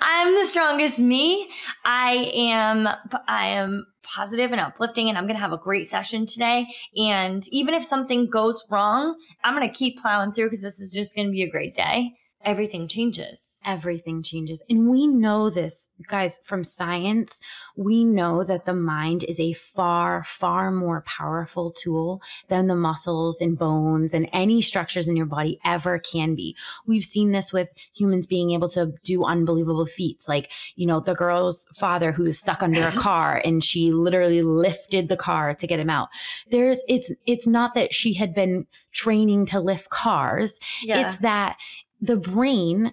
I'm 0.00 0.34
the 0.34 0.46
strongest 0.48 0.98
me. 1.00 1.50
I 1.84 2.30
am 2.34 2.88
I 3.26 3.48
am 3.48 3.86
positive 4.02 4.52
and 4.52 4.60
uplifting 4.60 5.08
and 5.08 5.18
I'm 5.18 5.24
going 5.24 5.36
to 5.36 5.40
have 5.40 5.52
a 5.52 5.58
great 5.58 5.86
session 5.86 6.26
today 6.26 6.66
and 6.96 7.46
even 7.48 7.74
if 7.74 7.84
something 7.84 8.30
goes 8.30 8.64
wrong, 8.70 9.16
I'm 9.44 9.54
going 9.54 9.68
to 9.68 9.74
keep 9.74 10.00
plowing 10.00 10.32
through 10.32 10.50
cuz 10.50 10.60
this 10.60 10.80
is 10.80 10.92
just 10.92 11.14
going 11.14 11.26
to 11.26 11.32
be 11.32 11.42
a 11.42 11.50
great 11.50 11.74
day 11.74 12.14
everything 12.44 12.86
changes. 12.88 13.60
Everything 13.64 14.22
changes. 14.22 14.62
And 14.70 14.88
we 14.88 15.06
know 15.06 15.50
this, 15.50 15.88
guys, 16.06 16.40
from 16.44 16.64
science. 16.64 17.40
We 17.76 18.04
know 18.04 18.44
that 18.44 18.64
the 18.64 18.74
mind 18.74 19.24
is 19.24 19.40
a 19.40 19.54
far, 19.54 20.24
far 20.24 20.70
more 20.70 21.02
powerful 21.02 21.70
tool 21.70 22.22
than 22.48 22.68
the 22.68 22.76
muscles 22.76 23.40
and 23.40 23.58
bones 23.58 24.14
and 24.14 24.28
any 24.32 24.62
structures 24.62 25.08
in 25.08 25.16
your 25.16 25.26
body 25.26 25.58
ever 25.64 25.98
can 25.98 26.34
be. 26.34 26.56
We've 26.86 27.04
seen 27.04 27.32
this 27.32 27.52
with 27.52 27.68
humans 27.94 28.26
being 28.26 28.52
able 28.52 28.68
to 28.70 28.94
do 29.02 29.24
unbelievable 29.24 29.86
feats, 29.86 30.28
like, 30.28 30.52
you 30.76 30.86
know, 30.86 31.00
the 31.00 31.14
girl's 31.14 31.66
father 31.74 32.12
who 32.12 32.26
is 32.26 32.38
stuck 32.38 32.62
under 32.62 32.86
a 32.86 32.92
car 32.92 33.42
and 33.44 33.62
she 33.62 33.90
literally 33.92 34.42
lifted 34.42 35.08
the 35.08 35.16
car 35.16 35.54
to 35.54 35.66
get 35.66 35.80
him 35.80 35.90
out. 35.90 36.08
There's, 36.50 36.82
it's, 36.88 37.12
it's 37.26 37.46
not 37.46 37.74
that 37.74 37.92
she 37.92 38.14
had 38.14 38.32
been 38.32 38.66
training 38.92 39.46
to 39.46 39.60
lift 39.60 39.90
cars. 39.90 40.58
Yeah. 40.82 41.06
It's 41.06 41.16
that 41.18 41.56
the 42.00 42.16
brain 42.16 42.92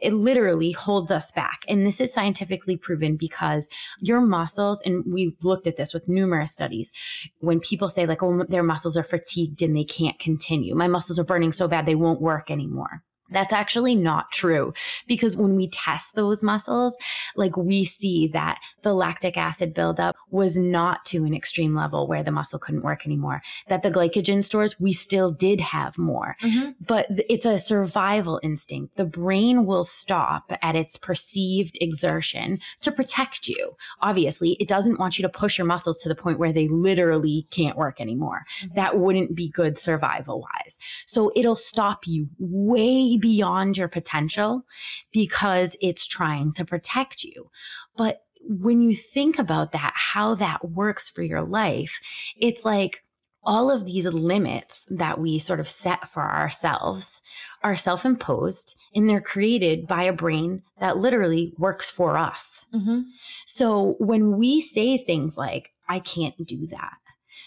it 0.00 0.12
literally 0.12 0.72
holds 0.72 1.10
us 1.10 1.32
back. 1.32 1.64
And 1.68 1.86
this 1.86 2.00
is 2.00 2.12
scientifically 2.12 2.76
proven 2.76 3.16
because 3.16 3.68
your 4.00 4.20
muscles, 4.20 4.82
and 4.84 5.04
we've 5.10 5.36
looked 5.42 5.66
at 5.66 5.76
this 5.76 5.94
with 5.94 6.08
numerous 6.08 6.52
studies, 6.52 6.92
when 7.38 7.60
people 7.60 7.88
say, 7.88 8.06
like, 8.06 8.22
oh, 8.22 8.44
their 8.48 8.62
muscles 8.62 8.96
are 8.96 9.02
fatigued 9.02 9.62
and 9.62 9.74
they 9.74 9.84
can't 9.84 10.18
continue, 10.18 10.74
my 10.74 10.88
muscles 10.88 11.18
are 11.18 11.24
burning 11.24 11.52
so 11.52 11.66
bad 11.66 11.86
they 11.86 11.94
won't 11.94 12.20
work 12.20 12.50
anymore. 12.50 13.02
That's 13.30 13.52
actually 13.52 13.94
not 13.94 14.30
true 14.32 14.74
because 15.06 15.36
when 15.36 15.56
we 15.56 15.68
test 15.68 16.14
those 16.14 16.42
muscles, 16.42 16.96
like 17.36 17.56
we 17.56 17.84
see 17.84 18.28
that 18.28 18.60
the 18.82 18.92
lactic 18.92 19.36
acid 19.36 19.72
buildup 19.72 20.14
was 20.30 20.58
not 20.58 21.04
to 21.06 21.24
an 21.24 21.34
extreme 21.34 21.74
level 21.74 22.06
where 22.06 22.22
the 22.22 22.30
muscle 22.30 22.58
couldn't 22.58 22.82
work 22.84 23.06
anymore. 23.06 23.42
That 23.68 23.82
the 23.82 23.90
glycogen 23.90 24.44
stores, 24.44 24.78
we 24.78 24.92
still 24.92 25.30
did 25.30 25.60
have 25.60 25.96
more, 25.96 26.36
mm-hmm. 26.42 26.72
but 26.86 27.06
it's 27.28 27.46
a 27.46 27.58
survival 27.58 28.40
instinct. 28.42 28.96
The 28.96 29.04
brain 29.06 29.64
will 29.64 29.84
stop 29.84 30.52
at 30.62 30.76
its 30.76 30.96
perceived 30.96 31.78
exertion 31.80 32.60
to 32.82 32.92
protect 32.92 33.48
you. 33.48 33.76
Obviously, 34.00 34.52
it 34.60 34.68
doesn't 34.68 34.98
want 35.00 35.18
you 35.18 35.22
to 35.22 35.28
push 35.28 35.58
your 35.58 35.66
muscles 35.66 35.96
to 35.98 36.08
the 36.08 36.14
point 36.14 36.38
where 36.38 36.52
they 36.52 36.68
literally 36.68 37.46
can't 37.50 37.76
work 37.76 38.00
anymore. 38.00 38.44
Mm-hmm. 38.60 38.74
That 38.74 38.98
wouldn't 38.98 39.34
be 39.34 39.48
good 39.48 39.78
survival 39.78 40.40
wise. 40.40 40.78
So 41.06 41.32
it'll 41.34 41.56
stop 41.56 42.06
you 42.06 42.28
way 42.38 43.13
beyond 43.18 43.76
your 43.76 43.88
potential 43.88 44.64
because 45.12 45.76
it's 45.80 46.06
trying 46.06 46.52
to 46.54 46.64
protect 46.64 47.24
you. 47.24 47.50
But 47.96 48.22
when 48.46 48.82
you 48.82 48.96
think 48.96 49.38
about 49.38 49.72
that, 49.72 49.92
how 49.94 50.34
that 50.34 50.70
works 50.70 51.08
for 51.08 51.22
your 51.22 51.42
life, 51.42 52.00
it's 52.36 52.64
like 52.64 53.04
all 53.44 53.70
of 53.70 53.84
these 53.84 54.06
limits 54.06 54.86
that 54.88 55.20
we 55.20 55.38
sort 55.38 55.60
of 55.60 55.68
set 55.68 56.10
for 56.10 56.22
ourselves 56.22 57.20
are 57.62 57.76
self 57.76 58.04
imposed 58.04 58.74
and 58.94 59.08
they're 59.08 59.20
created 59.20 59.86
by 59.86 60.04
a 60.04 60.12
brain 60.12 60.62
that 60.80 60.96
literally 60.96 61.52
works 61.58 61.90
for 61.90 62.16
us. 62.16 62.66
Mm-hmm. 62.74 63.00
So 63.46 63.96
when 63.98 64.38
we 64.38 64.60
say 64.60 64.96
things 64.96 65.36
like, 65.36 65.72
I 65.88 66.00
can't 66.00 66.46
do 66.46 66.66
that, 66.68 66.94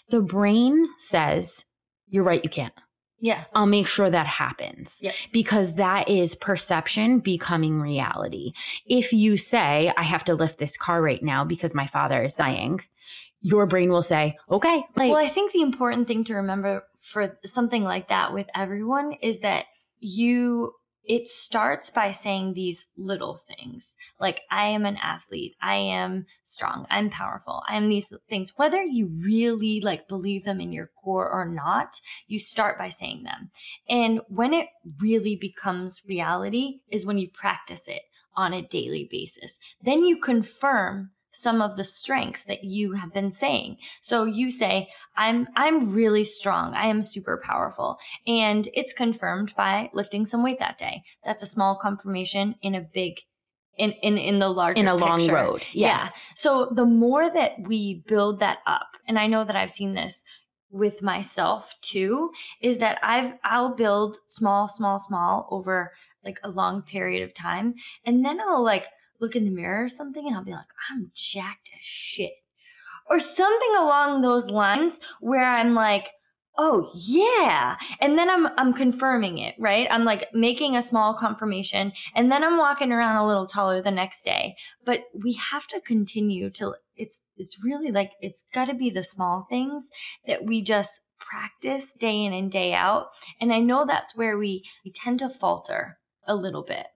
the 0.09 0.21
brain 0.21 0.87
says, 0.97 1.65
You're 2.07 2.23
right, 2.23 2.43
you 2.43 2.49
can't. 2.49 2.73
Yeah. 3.19 3.45
I'll 3.53 3.65
make 3.65 3.87
sure 3.87 4.09
that 4.09 4.27
happens. 4.27 4.99
Yeah. 5.01 5.11
Because 5.31 5.75
that 5.75 6.07
is 6.09 6.35
perception 6.35 7.19
becoming 7.19 7.81
reality. 7.81 8.53
If 8.85 9.11
you 9.11 9.37
say, 9.37 9.91
I 9.97 10.03
have 10.03 10.23
to 10.25 10.35
lift 10.35 10.59
this 10.59 10.77
car 10.77 11.01
right 11.01 11.23
now 11.23 11.43
because 11.43 11.73
my 11.73 11.87
father 11.87 12.23
is 12.23 12.35
dying, 12.35 12.81
your 13.41 13.65
brain 13.65 13.89
will 13.89 14.03
say, 14.03 14.37
okay. 14.49 14.83
Like, 14.95 15.11
well, 15.11 15.23
I 15.23 15.29
think 15.29 15.51
the 15.51 15.61
important 15.61 16.07
thing 16.07 16.23
to 16.25 16.35
remember 16.35 16.83
for 17.01 17.37
something 17.45 17.83
like 17.83 18.09
that 18.09 18.33
with 18.33 18.47
everyone 18.55 19.13
is 19.21 19.39
that 19.39 19.65
you 19.99 20.73
it 21.07 21.27
starts 21.27 21.89
by 21.89 22.11
saying 22.11 22.53
these 22.53 22.87
little 22.97 23.35
things 23.35 23.95
like 24.19 24.41
i 24.51 24.67
am 24.67 24.85
an 24.85 24.97
athlete. 24.97 25.55
I 25.61 25.75
am 25.75 26.25
strong. 26.43 26.85
I'm 26.89 27.09
powerful. 27.09 27.63
I 27.67 27.77
am 27.77 27.89
these 27.89 28.11
things. 28.29 28.53
Whether 28.55 28.83
you 28.83 29.09
really 29.23 29.81
like 29.81 30.07
believe 30.07 30.43
them 30.43 30.59
in 30.59 30.71
your 30.71 30.89
core 31.01 31.29
or 31.29 31.45
not 31.45 31.99
you 32.27 32.39
start 32.39 32.77
by 32.77 32.89
saying 32.89 33.23
them. 33.23 33.51
And 33.89 34.21
when 34.27 34.53
it 34.53 34.67
really 34.99 35.35
becomes 35.35 36.01
reality 36.07 36.81
is 36.89 37.05
when 37.05 37.17
you 37.17 37.29
practice 37.29 37.87
it 37.87 38.03
on 38.35 38.53
a 38.53 38.61
daily 38.61 39.07
basis. 39.09 39.59
Then 39.81 40.05
you 40.05 40.17
confirm 40.19 41.11
some 41.37 41.61
of 41.61 41.75
the 41.75 41.83
strengths 41.83 42.43
that 42.43 42.63
you 42.63 42.93
have 42.93 43.13
been 43.13 43.31
saying. 43.31 43.77
So 44.01 44.25
you 44.25 44.51
say, 44.51 44.89
I'm, 45.15 45.47
I'm 45.55 45.93
really 45.93 46.23
strong. 46.23 46.73
I 46.73 46.87
am 46.87 47.03
super 47.03 47.41
powerful. 47.43 47.97
And 48.25 48.67
it's 48.73 48.93
confirmed 48.93 49.53
by 49.55 49.89
lifting 49.93 50.25
some 50.25 50.43
weight 50.43 50.59
that 50.59 50.77
day. 50.77 51.03
That's 51.23 51.43
a 51.43 51.47
small 51.47 51.77
confirmation 51.79 52.55
in 52.61 52.75
a 52.75 52.81
big 52.81 53.19
in 53.77 53.91
in 54.01 54.17
in 54.17 54.39
the 54.39 54.49
larger 54.49 54.79
in 54.79 54.87
a 54.87 54.93
picture. 54.93 55.05
long 55.05 55.27
road 55.27 55.63
yeah. 55.71 55.87
yeah 55.87 56.09
so 56.35 56.67
the 56.71 56.85
more 56.85 57.31
that 57.31 57.53
we 57.67 58.03
build 58.07 58.39
that 58.39 58.57
up 58.65 58.87
and 59.07 59.19
i 59.19 59.27
know 59.27 59.43
that 59.43 59.55
i've 59.55 59.71
seen 59.71 59.93
this 59.93 60.23
with 60.69 61.01
myself 61.01 61.73
too 61.81 62.31
is 62.61 62.79
that 62.79 62.97
i've 63.03 63.33
i'll 63.43 63.75
build 63.75 64.17
small 64.25 64.67
small 64.67 64.99
small 64.99 65.47
over 65.51 65.91
like 66.25 66.39
a 66.43 66.49
long 66.49 66.81
period 66.81 67.23
of 67.23 67.33
time 67.33 67.73
and 68.03 68.25
then 68.25 68.39
i'll 68.41 68.63
like 68.63 68.87
look 69.19 69.35
in 69.35 69.45
the 69.45 69.51
mirror 69.51 69.83
or 69.83 69.89
something 69.89 70.27
and 70.27 70.35
I'll 70.35 70.43
be 70.43 70.51
like, 70.51 70.73
I'm 70.91 71.11
jacked 71.13 71.69
as 71.73 71.83
shit. 71.83 72.33
Or 73.09 73.19
something 73.19 73.75
along 73.77 74.21
those 74.21 74.49
lines 74.49 74.99
where 75.21 75.45
I'm 75.45 75.73
like, 75.73 76.11
oh 76.57 76.89
yeah. 76.93 77.77
And 78.01 78.17
then 78.17 78.29
I'm 78.29 78.47
I'm 78.57 78.73
confirming 78.73 79.37
it, 79.37 79.55
right? 79.59 79.87
I'm 79.89 80.03
like 80.03 80.27
making 80.33 80.75
a 80.75 80.81
small 80.81 81.13
confirmation 81.13 81.93
and 82.15 82.31
then 82.31 82.43
I'm 82.43 82.57
walking 82.57 82.91
around 82.91 83.17
a 83.17 83.27
little 83.27 83.45
taller 83.45 83.81
the 83.81 83.91
next 83.91 84.25
day. 84.25 84.55
But 84.83 85.03
we 85.13 85.33
have 85.33 85.67
to 85.67 85.79
continue 85.79 86.49
to 86.51 86.75
it's 86.95 87.21
it's 87.37 87.63
really 87.63 87.91
like 87.91 88.11
it's 88.19 88.43
got 88.53 88.65
to 88.65 88.73
be 88.73 88.89
the 88.89 89.03
small 89.03 89.47
things 89.49 89.89
that 90.25 90.45
we 90.45 90.61
just 90.61 90.99
practice 91.19 91.93
day 91.93 92.25
in 92.25 92.33
and 92.33 92.51
day 92.51 92.73
out. 92.73 93.07
And 93.39 93.53
I 93.53 93.59
know 93.59 93.85
that's 93.85 94.15
where 94.15 94.37
we 94.37 94.63
we 94.83 94.91
tend 94.91 95.19
to 95.19 95.29
falter 95.29 95.99
a 96.25 96.35
little 96.35 96.63
bit 96.63 96.87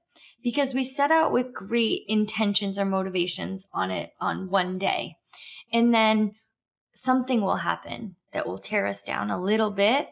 because 0.43 0.73
we 0.73 0.83
set 0.83 1.11
out 1.11 1.31
with 1.31 1.53
great 1.53 2.03
intentions 2.07 2.77
or 2.77 2.85
motivations 2.85 3.67
on 3.73 3.91
it 3.91 4.11
on 4.19 4.49
one 4.49 4.77
day. 4.77 5.15
And 5.71 5.93
then 5.93 6.33
something 6.93 7.41
will 7.41 7.57
happen 7.57 8.15
that 8.33 8.47
will 8.47 8.57
tear 8.57 8.87
us 8.87 9.03
down 9.03 9.29
a 9.29 9.41
little 9.41 9.71
bit. 9.71 10.09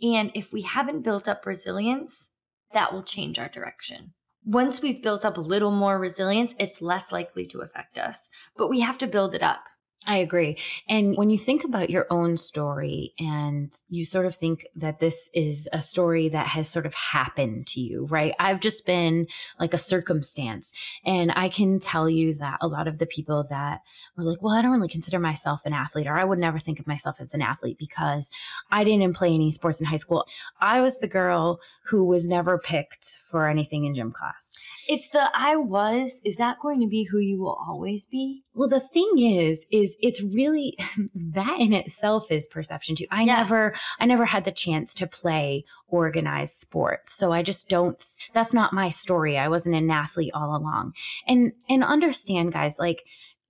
And 0.00 0.30
if 0.34 0.52
we 0.52 0.62
haven't 0.62 1.02
built 1.02 1.28
up 1.28 1.46
resilience, 1.46 2.30
that 2.72 2.92
will 2.92 3.02
change 3.02 3.38
our 3.38 3.48
direction. 3.48 4.14
Once 4.44 4.82
we've 4.82 5.02
built 5.02 5.24
up 5.24 5.36
a 5.36 5.40
little 5.40 5.70
more 5.70 5.98
resilience, 5.98 6.54
it's 6.58 6.82
less 6.82 7.12
likely 7.12 7.46
to 7.46 7.60
affect 7.60 7.96
us, 7.96 8.28
but 8.56 8.68
we 8.68 8.80
have 8.80 8.98
to 8.98 9.06
build 9.06 9.34
it 9.34 9.42
up. 9.42 9.64
I 10.04 10.16
agree. 10.16 10.58
And 10.88 11.16
when 11.16 11.30
you 11.30 11.38
think 11.38 11.62
about 11.62 11.88
your 11.88 12.06
own 12.10 12.36
story 12.36 13.14
and 13.20 13.72
you 13.88 14.04
sort 14.04 14.26
of 14.26 14.34
think 14.34 14.66
that 14.74 14.98
this 14.98 15.30
is 15.32 15.68
a 15.72 15.80
story 15.80 16.28
that 16.30 16.48
has 16.48 16.68
sort 16.68 16.86
of 16.86 16.94
happened 16.94 17.68
to 17.68 17.80
you, 17.80 18.06
right? 18.06 18.34
I've 18.40 18.58
just 18.58 18.84
been 18.84 19.28
like 19.60 19.74
a 19.74 19.78
circumstance. 19.78 20.72
And 21.04 21.30
I 21.36 21.48
can 21.48 21.78
tell 21.78 22.10
you 22.10 22.34
that 22.34 22.58
a 22.60 22.66
lot 22.66 22.88
of 22.88 22.98
the 22.98 23.06
people 23.06 23.46
that 23.50 23.80
were 24.16 24.24
like, 24.24 24.42
well, 24.42 24.54
I 24.54 24.62
don't 24.62 24.72
really 24.72 24.88
consider 24.88 25.20
myself 25.20 25.60
an 25.64 25.72
athlete, 25.72 26.08
or 26.08 26.18
I 26.18 26.24
would 26.24 26.38
never 26.38 26.58
think 26.58 26.80
of 26.80 26.86
myself 26.88 27.20
as 27.20 27.32
an 27.32 27.42
athlete 27.42 27.78
because 27.78 28.28
I 28.72 28.82
didn't 28.82 29.14
play 29.14 29.32
any 29.32 29.52
sports 29.52 29.80
in 29.80 29.86
high 29.86 29.96
school. 29.96 30.26
I 30.60 30.80
was 30.80 30.98
the 30.98 31.08
girl 31.08 31.60
who 31.84 32.04
was 32.04 32.26
never 32.26 32.58
picked 32.58 33.18
for 33.30 33.46
anything 33.46 33.84
in 33.84 33.94
gym 33.94 34.10
class. 34.10 34.52
It's 34.92 35.08
the 35.08 35.30
I 35.32 35.56
was. 35.56 36.20
Is 36.22 36.36
that 36.36 36.58
going 36.60 36.78
to 36.82 36.86
be 36.86 37.04
who 37.04 37.18
you 37.18 37.40
will 37.40 37.58
always 37.66 38.04
be? 38.04 38.44
Well, 38.52 38.68
the 38.68 38.78
thing 38.78 39.10
is, 39.18 39.64
is 39.72 39.96
it's 40.00 40.22
really 40.22 40.76
that 41.14 41.56
in 41.58 41.72
itself 41.72 42.30
is 42.30 42.46
perception 42.46 42.96
too. 42.96 43.06
I 43.10 43.22
yeah. 43.22 43.36
never, 43.36 43.74
I 43.98 44.04
never 44.04 44.26
had 44.26 44.44
the 44.44 44.52
chance 44.52 44.92
to 44.94 45.06
play 45.06 45.64
organized 45.88 46.56
sports, 46.56 47.14
so 47.14 47.32
I 47.32 47.42
just 47.42 47.70
don't. 47.70 47.96
That's 48.34 48.52
not 48.52 48.74
my 48.74 48.90
story. 48.90 49.38
I 49.38 49.48
wasn't 49.48 49.76
an 49.76 49.90
athlete 49.90 50.32
all 50.34 50.54
along, 50.54 50.92
and 51.26 51.52
and 51.70 51.82
understand, 51.82 52.52
guys, 52.52 52.78
like 52.78 53.02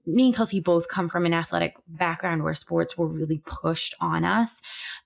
me 0.07 0.27
and 0.27 0.37
Kelsey 0.37 0.61
both 0.61 0.87
come 0.87 1.09
from 1.09 1.27
an 1.27 1.35
athletic 1.35 1.75
background 1.89 2.45
where 2.45 2.55
sports 2.55 2.97
were 2.97 3.09
really 3.09 3.43
pushed 3.45 3.97
on 4.01 4.25
us. 4.25 4.61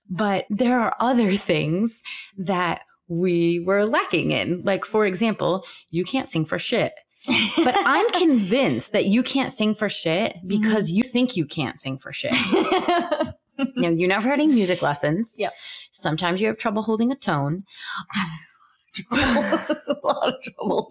But 0.07 0.45
there 0.51 0.79
are 0.79 0.95
other 0.99 1.35
things 1.35 2.03
that 2.37 2.81
we 3.07 3.59
were 3.59 3.85
lacking 3.85 4.31
in. 4.31 4.61
Like, 4.61 4.85
for 4.85 5.05
example, 5.05 5.65
you 5.89 6.03
can't 6.03 6.27
sing 6.27 6.45
for 6.45 6.59
shit. 6.59 6.93
but 7.57 7.75
I'm 7.85 8.09
convinced 8.11 8.91
that 8.93 9.05
you 9.05 9.23
can't 9.23 9.53
sing 9.53 9.75
for 9.75 9.89
shit 9.89 10.35
because 10.45 10.87
mm-hmm. 10.87 10.97
you 10.97 11.03
think 11.03 11.35
you 11.35 11.45
can't 11.45 11.79
sing 11.79 11.97
for 11.97 12.13
shit. 12.13 12.33
you 13.57 13.81
know, 13.81 13.89
you 13.89 14.07
never 14.07 14.29
had 14.29 14.39
any 14.39 14.47
music 14.47 14.81
lessons. 14.81 15.35
Yep. 15.37 15.53
Sometimes 15.91 16.41
you 16.41 16.47
have 16.47 16.57
trouble 16.57 16.83
holding 16.83 17.11
a 17.11 17.15
tone. 17.15 17.63
a 19.11 19.95
lot 20.03 20.33
of 20.33 20.41
trouble. 20.43 20.89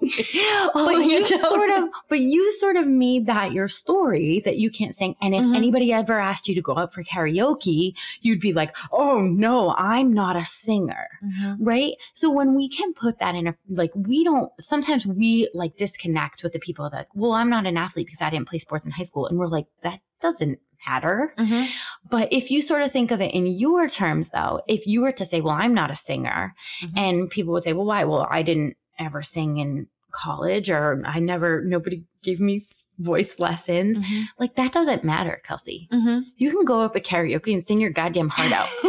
but 0.74 1.04
you 1.06 1.24
sort 1.26 1.70
of 1.70 1.88
but 2.08 2.20
you 2.20 2.52
sort 2.52 2.76
of 2.76 2.86
made 2.86 3.26
that 3.26 3.52
your 3.52 3.68
story 3.68 4.40
that 4.44 4.56
you 4.58 4.70
can't 4.70 4.94
sing 4.94 5.14
and 5.20 5.34
if 5.34 5.44
Mhm. 5.44 5.56
anybody 5.56 5.92
ever 5.92 6.18
asked 6.18 6.48
you 6.48 6.54
to 6.54 6.62
go 6.62 6.76
out 6.76 6.92
for 6.92 7.02
karaoke 7.04 7.94
you'd 8.22 8.40
be 8.40 8.52
like 8.52 8.74
oh 8.92 9.20
no 9.20 9.74
i'm 9.76 10.12
not 10.12 10.36
a 10.36 10.44
singer 10.44 11.08
Mhm. 11.24 11.56
right 11.60 11.94
so 12.14 12.30
when 12.30 12.54
we 12.56 12.68
can 12.68 12.92
put 12.94 13.18
that 13.18 13.34
in 13.34 13.46
a 13.46 13.54
like 13.68 13.92
we 13.94 14.24
don't 14.24 14.50
sometimes 14.60 15.06
we 15.06 15.48
like 15.54 15.76
disconnect 15.76 16.42
with 16.42 16.52
the 16.52 16.58
people 16.58 16.88
that 16.90 17.08
well 17.14 17.32
i'm 17.32 17.50
not 17.50 17.66
an 17.66 17.76
athlete 17.76 18.06
because 18.06 18.20
i 18.22 18.30
didn't 18.30 18.48
play 18.48 18.58
sports 18.58 18.84
in 18.86 18.92
high 18.92 19.02
school 19.04 19.26
and 19.26 19.38
we're 19.38 19.46
like 19.46 19.66
that 19.82 20.00
doesn't 20.20 20.58
matter 20.87 21.33
Mhm. 21.38 21.68
but 22.11 22.29
if 22.33 22.51
you 22.51 22.61
sort 22.62 22.83
of 22.83 22.92
think 22.92 23.11
of 23.11 23.20
it 23.20 23.35
in 23.35 23.46
your 23.46 23.88
terms 23.88 24.31
though 24.31 24.61
if 24.68 24.87
you 24.87 25.01
were 25.01 25.12
to 25.12 25.25
say 25.25 25.40
well 25.40 25.55
i'm 25.55 25.75
not 25.75 25.90
a 25.90 25.96
singer 25.96 26.55
Mhm. 26.83 26.92
and 26.96 27.31
people 27.31 27.53
would 27.53 27.62
say 27.64 27.72
well 27.72 27.87
why 27.87 28.05
well 28.05 28.27
i 28.31 28.42
didn't 28.42 28.77
ever 28.99 29.22
sing 29.22 29.59
in 29.59 29.88
college 30.12 30.70
or 30.70 31.03
i 31.05 31.18
never 31.18 31.62
nobody 31.64 32.05
gave 32.22 32.40
me 32.40 32.59
voice 32.99 33.38
lessons 33.38 33.99
Mhm. 33.99 34.25
like 34.38 34.55
that 34.57 34.72
doesn't 34.72 35.05
matter 35.05 35.38
kelsey 35.44 35.88
Mhm. 35.92 36.22
you 36.37 36.51
can 36.51 36.64
go 36.64 36.81
up 36.81 36.96
at 36.96 37.05
karaoke 37.05 37.53
and 37.53 37.64
sing 37.66 37.81
your 37.81 37.90
goddamn 37.90 38.29
heart 38.31 38.53
out 38.53 38.68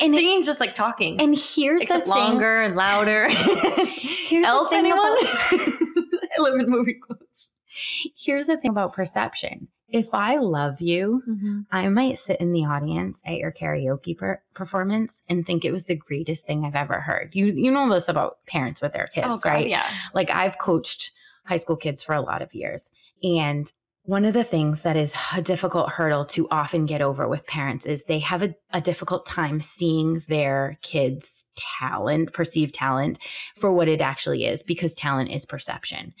and 0.00 0.14
singing's 0.14 0.46
just 0.46 0.60
like 0.60 0.74
talking, 0.76 1.20
and 1.20 1.36
here's 1.36 1.82
except 1.82 2.04
the 2.06 2.12
thing 2.12 2.20
longer 2.22 2.62
and 2.62 2.76
louder. 2.76 3.28
Here's 4.28 4.42
the 4.44 4.48
Elf, 4.48 4.68
thing 4.70 4.78
anyone? 4.80 4.98
about- 5.00 5.24
I 6.38 6.40
live 6.42 6.60
in 6.60 6.68
movie 6.70 6.94
quotes. 6.94 7.22
Here's 8.26 8.46
the 8.46 8.56
thing 8.56 8.70
about 8.70 8.92
perception 8.92 9.68
if 9.88 10.12
i 10.12 10.36
love 10.36 10.80
you 10.80 11.22
mm-hmm. 11.28 11.60
I 11.70 11.88
might 11.88 12.18
sit 12.18 12.40
in 12.40 12.52
the 12.52 12.64
audience 12.64 13.20
at 13.24 13.36
your 13.36 13.52
karaoke 13.52 14.16
per- 14.16 14.42
performance 14.54 15.22
and 15.28 15.44
think 15.44 15.64
it 15.64 15.72
was 15.72 15.84
the 15.84 15.96
greatest 15.96 16.46
thing 16.46 16.64
I've 16.64 16.74
ever 16.74 17.00
heard. 17.00 17.30
You 17.34 17.46
you 17.46 17.70
know 17.70 17.92
this 17.92 18.08
about 18.08 18.38
parents 18.46 18.80
with 18.80 18.92
their 18.92 19.06
kids, 19.06 19.26
Oh, 19.28 19.36
God, 19.36 19.50
right? 19.50 19.68
Yeah. 19.68 19.86
Like 20.14 20.30
I've 20.30 20.58
coached 20.58 21.12
high 21.44 21.56
school 21.58 21.76
kids 21.76 22.02
for 22.02 22.14
a 22.14 22.20
lot 22.20 22.42
of 22.42 22.54
years, 22.54 22.90
and 23.22 23.70
one 24.06 24.24
of 24.24 24.34
the 24.34 24.44
things 24.44 24.82
that 24.82 24.96
is 24.96 25.14
a 25.34 25.42
difficult 25.42 25.90
hurdle 25.90 26.24
to 26.24 26.48
often 26.50 26.86
get 26.86 27.02
over 27.02 27.26
with 27.28 27.46
parents 27.46 27.84
is 27.86 28.04
they 28.04 28.20
have 28.20 28.42
a, 28.42 28.54
a 28.72 28.80
difficult 28.80 29.26
time 29.26 29.60
seeing 29.60 30.22
their 30.28 30.78
kids' 30.82 31.44
talent, 31.56 32.32
perceived 32.32 32.72
talent, 32.74 33.18
for 33.58 33.72
what 33.72 33.88
it 33.88 34.00
actually 34.00 34.44
is, 34.44 34.62
because 34.62 34.94
talent 34.94 35.30
is 35.30 35.44
perception 35.44 36.14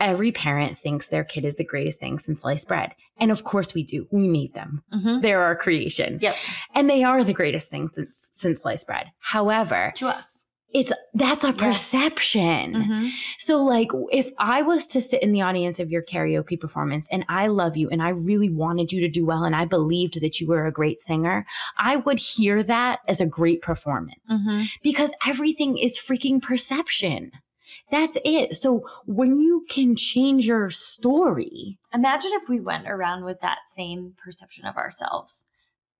every 0.00 0.30
parent 0.32 0.76
thinks 0.76 1.08
their 1.08 1.24
kid 1.24 1.44
is 1.44 1.54
the 1.54 1.64
greatest 1.64 1.98
thing 1.98 2.18
since 2.18 2.40
sliced 2.42 2.68
bread. 2.68 2.94
And 3.18 3.30
of 3.30 3.42
course 3.44 3.72
we 3.74 3.84
do. 3.84 4.06
We 4.10 4.28
made 4.28 4.52
them. 4.54 4.82
Mhm. 4.92 5.22
They're 5.22 5.40
our 5.42 5.56
creation. 5.56 6.18
Yep. 6.20 6.36
And 6.74 6.90
they 6.90 7.02
are 7.02 7.24
the 7.24 7.32
greatest 7.32 7.70
thing 7.70 7.88
since 7.94 8.28
since 8.32 8.62
sliced 8.62 8.86
bread. 8.86 9.06
However, 9.18 9.92
To 9.96 10.08
us. 10.08 10.43
It's 10.74 10.92
that's 11.14 11.44
a 11.44 11.48
Yeah. 11.48 11.52
perception. 11.52 12.74
Mhm. 12.74 13.10
So 13.38 13.62
like 13.62 13.88
if 14.10 14.30
I 14.38 14.62
was 14.62 14.86
to 14.88 15.00
sit 15.00 15.22
in 15.22 15.32
the 15.32 15.40
audience 15.40 15.78
of 15.78 15.90
your 15.90 16.02
karaoke 16.02 16.60
performance 16.60 17.06
and 17.10 17.24
I 17.28 17.46
love 17.46 17.76
you 17.76 17.88
and 17.90 18.02
I 18.02 18.08
really 18.10 18.50
wanted 18.50 18.90
you 18.92 19.00
to 19.00 19.08
do 19.08 19.24
well 19.24 19.44
and 19.44 19.54
I 19.56 19.64
believed 19.64 20.20
that 20.20 20.40
you 20.40 20.48
were 20.48 20.66
a 20.66 20.72
great 20.72 21.00
singer, 21.00 21.46
I 21.78 21.96
would 21.96 22.18
hear 22.18 22.62
that 22.64 22.98
as 23.08 23.20
a 23.20 23.26
great 23.26 23.62
performance 23.62 24.18
Mhm. 24.30 24.66
because 24.82 25.12
everything 25.26 25.78
is 25.78 25.96
freaking 25.98 26.42
perception. 26.42 27.30
That's 27.90 28.18
it. 28.24 28.56
So 28.56 28.86
when 29.06 29.36
you 29.40 29.64
can 29.70 29.94
change 29.96 30.46
your 30.46 30.70
story, 30.70 31.78
Imagine 31.92 32.32
if 32.34 32.48
we 32.48 32.58
went 32.60 32.88
around 32.88 33.24
with 33.24 33.40
that 33.40 33.58
same 33.68 34.14
perception 34.22 34.64
of 34.66 34.76
ourselves. 34.76 35.46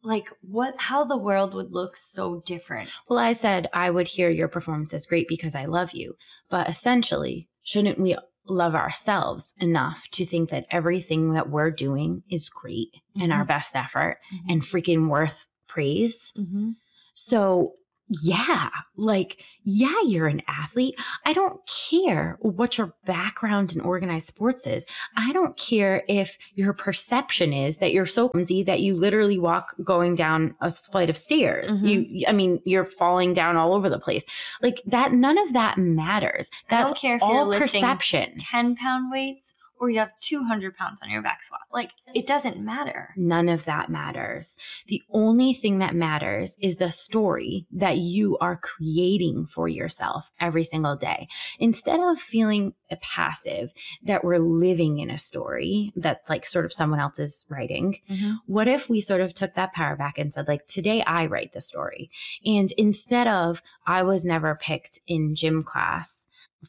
Like 0.05 0.31
what 0.43 0.75
how 0.79 1.05
the 1.05 1.17
world 1.17 1.55
would 1.55 1.73
look 1.73 1.97
so 1.97 2.43
different. 2.45 2.91
well, 3.09 3.19
I 3.19 3.33
said 3.33 3.69
I 3.73 3.91
would 3.91 4.09
hear 4.09 4.31
your 4.31 4.49
performance 4.49 4.93
as 4.95 5.07
great 5.07 5.27
because 5.29 5.55
I 5.55 5.65
love 5.65 5.93
you. 5.93 6.17
But 6.51 6.69
essentially, 6.69 7.49
shouldn't 7.63 7.99
we 7.99 8.17
love 8.47 8.75
ourselves 8.75 9.55
enough 9.59 10.07
to 10.13 10.27
think 10.27 10.51
that 10.51 10.67
everything 10.71 11.33
that 11.33 11.49
we're 11.49 11.71
doing 11.71 12.23
is 12.31 12.51
great 12.51 13.01
and 13.19 13.33
our 13.33 13.45
best 13.45 13.75
effort 13.75 14.19
and 14.49 14.63
freaking 14.63 15.09
worth 15.09 15.49
praise? 15.67 16.33
Mm-hmm. 16.37 16.73
So, 17.15 17.75
yeah, 18.09 18.69
like, 18.97 19.43
yeah, 19.65 20.01
you're 20.05 20.27
an 20.27 20.43
athlete. 20.47 20.95
I 21.25 21.33
don't 21.33 21.61
care 21.91 22.37
what 22.41 22.77
your 22.77 22.95
background 23.07 23.75
in 23.75 23.81
organized 23.81 24.27
sports 24.27 24.67
is. 24.67 24.85
I 25.17 25.33
don't 25.33 25.57
care 25.57 26.03
if 26.09 26.37
your 26.55 26.75
perception 26.75 27.53
is 27.53 27.79
that 27.79 27.93
you're 27.93 28.07
so 28.07 28.29
clumsy 28.29 28.63
that 28.65 28.81
you 28.81 28.95
literally 28.95 29.39
walk 29.39 29.75
going 29.83 30.15
down 30.15 30.55
a 30.61 30.71
flight 30.71 31.09
of 31.09 31.17
stairs. 31.17 31.71
Mhm. 31.71 31.89
You, 32.11 32.27
I 32.29 32.33
mean, 32.33 32.61
you're 32.65 32.85
falling 32.85 33.33
down 33.33 33.57
all 33.57 33.75
over 33.75 33.89
the 33.89 33.99
place. 33.99 34.25
Like 34.63 34.83
that, 34.87 35.13
none 35.13 35.39
of 35.39 35.55
that 35.55 35.79
matters. 35.79 36.51
I 36.71 36.77
That's 36.77 36.93
don't 36.93 37.01
care 37.01 37.17
if 37.17 37.23
you're 37.23 37.45
lifting 37.45 37.81
perception. 37.81 38.37
10 38.39 38.77
pound 38.77 39.11
weights 39.11 39.55
or 39.85 39.91
you 39.91 39.99
have 39.99 40.19
200 40.21 40.77
pounds 40.77 41.01
on 41.03 41.11
your 41.11 41.23
back 41.23 41.43
squat. 41.43 41.61
Like 41.73 41.93
it 42.15 42.27
doesn't 42.27 42.59
matter. 42.59 43.11
None 43.17 43.49
of 43.49 43.65
that 43.65 43.89
matters. 43.89 44.57
The 44.87 45.03
only 45.11 45.53
thing 45.53 45.79
that 45.79 45.95
matters 45.95 46.57
is 46.61 46.77
the 46.77 46.91
story 46.91 47.67
that 47.73 47.99
you 47.99 48.39
are 48.41 48.57
creating 48.57 49.47
for 49.47 49.69
yourself 49.69 50.33
every 50.41 50.65
single 50.65 50.97
day. 50.97 51.29
Instead 51.59 52.01
of 52.01 52.19
feeling 52.19 52.75
passive 52.97 53.73
that 54.03 54.25
we're 54.25 54.39
living 54.39 54.99
in 54.99 55.11
a 55.11 55.19
story 55.19 55.93
that's 55.97 56.29
like 56.29 56.47
sort 56.47 56.65
of 56.65 56.73
someone 56.73 57.01
else's 57.01 57.45
writing, 57.49 57.99
mm-hmm. 58.09 58.35
what 58.47 58.69
if 58.69 58.89
we 58.89 59.01
sort 59.01 59.21
of 59.21 59.35
took 59.35 59.55
that 59.55 59.73
power 59.73 59.97
back 59.97 60.19
and 60.19 60.33
said, 60.33 60.49
like, 60.49 60.67
today 60.67 61.03
I 61.03 61.27
write 61.27 61.53
the 61.53 61.61
story? 61.61 62.11
And 62.45 62.71
instead 62.73 63.27
of 63.27 63.63
I 63.87 64.03
was 64.03 64.25
never 64.25 64.55
picked 64.55 64.99
in 65.07 65.35
gym 65.35 65.63
class 65.63 66.27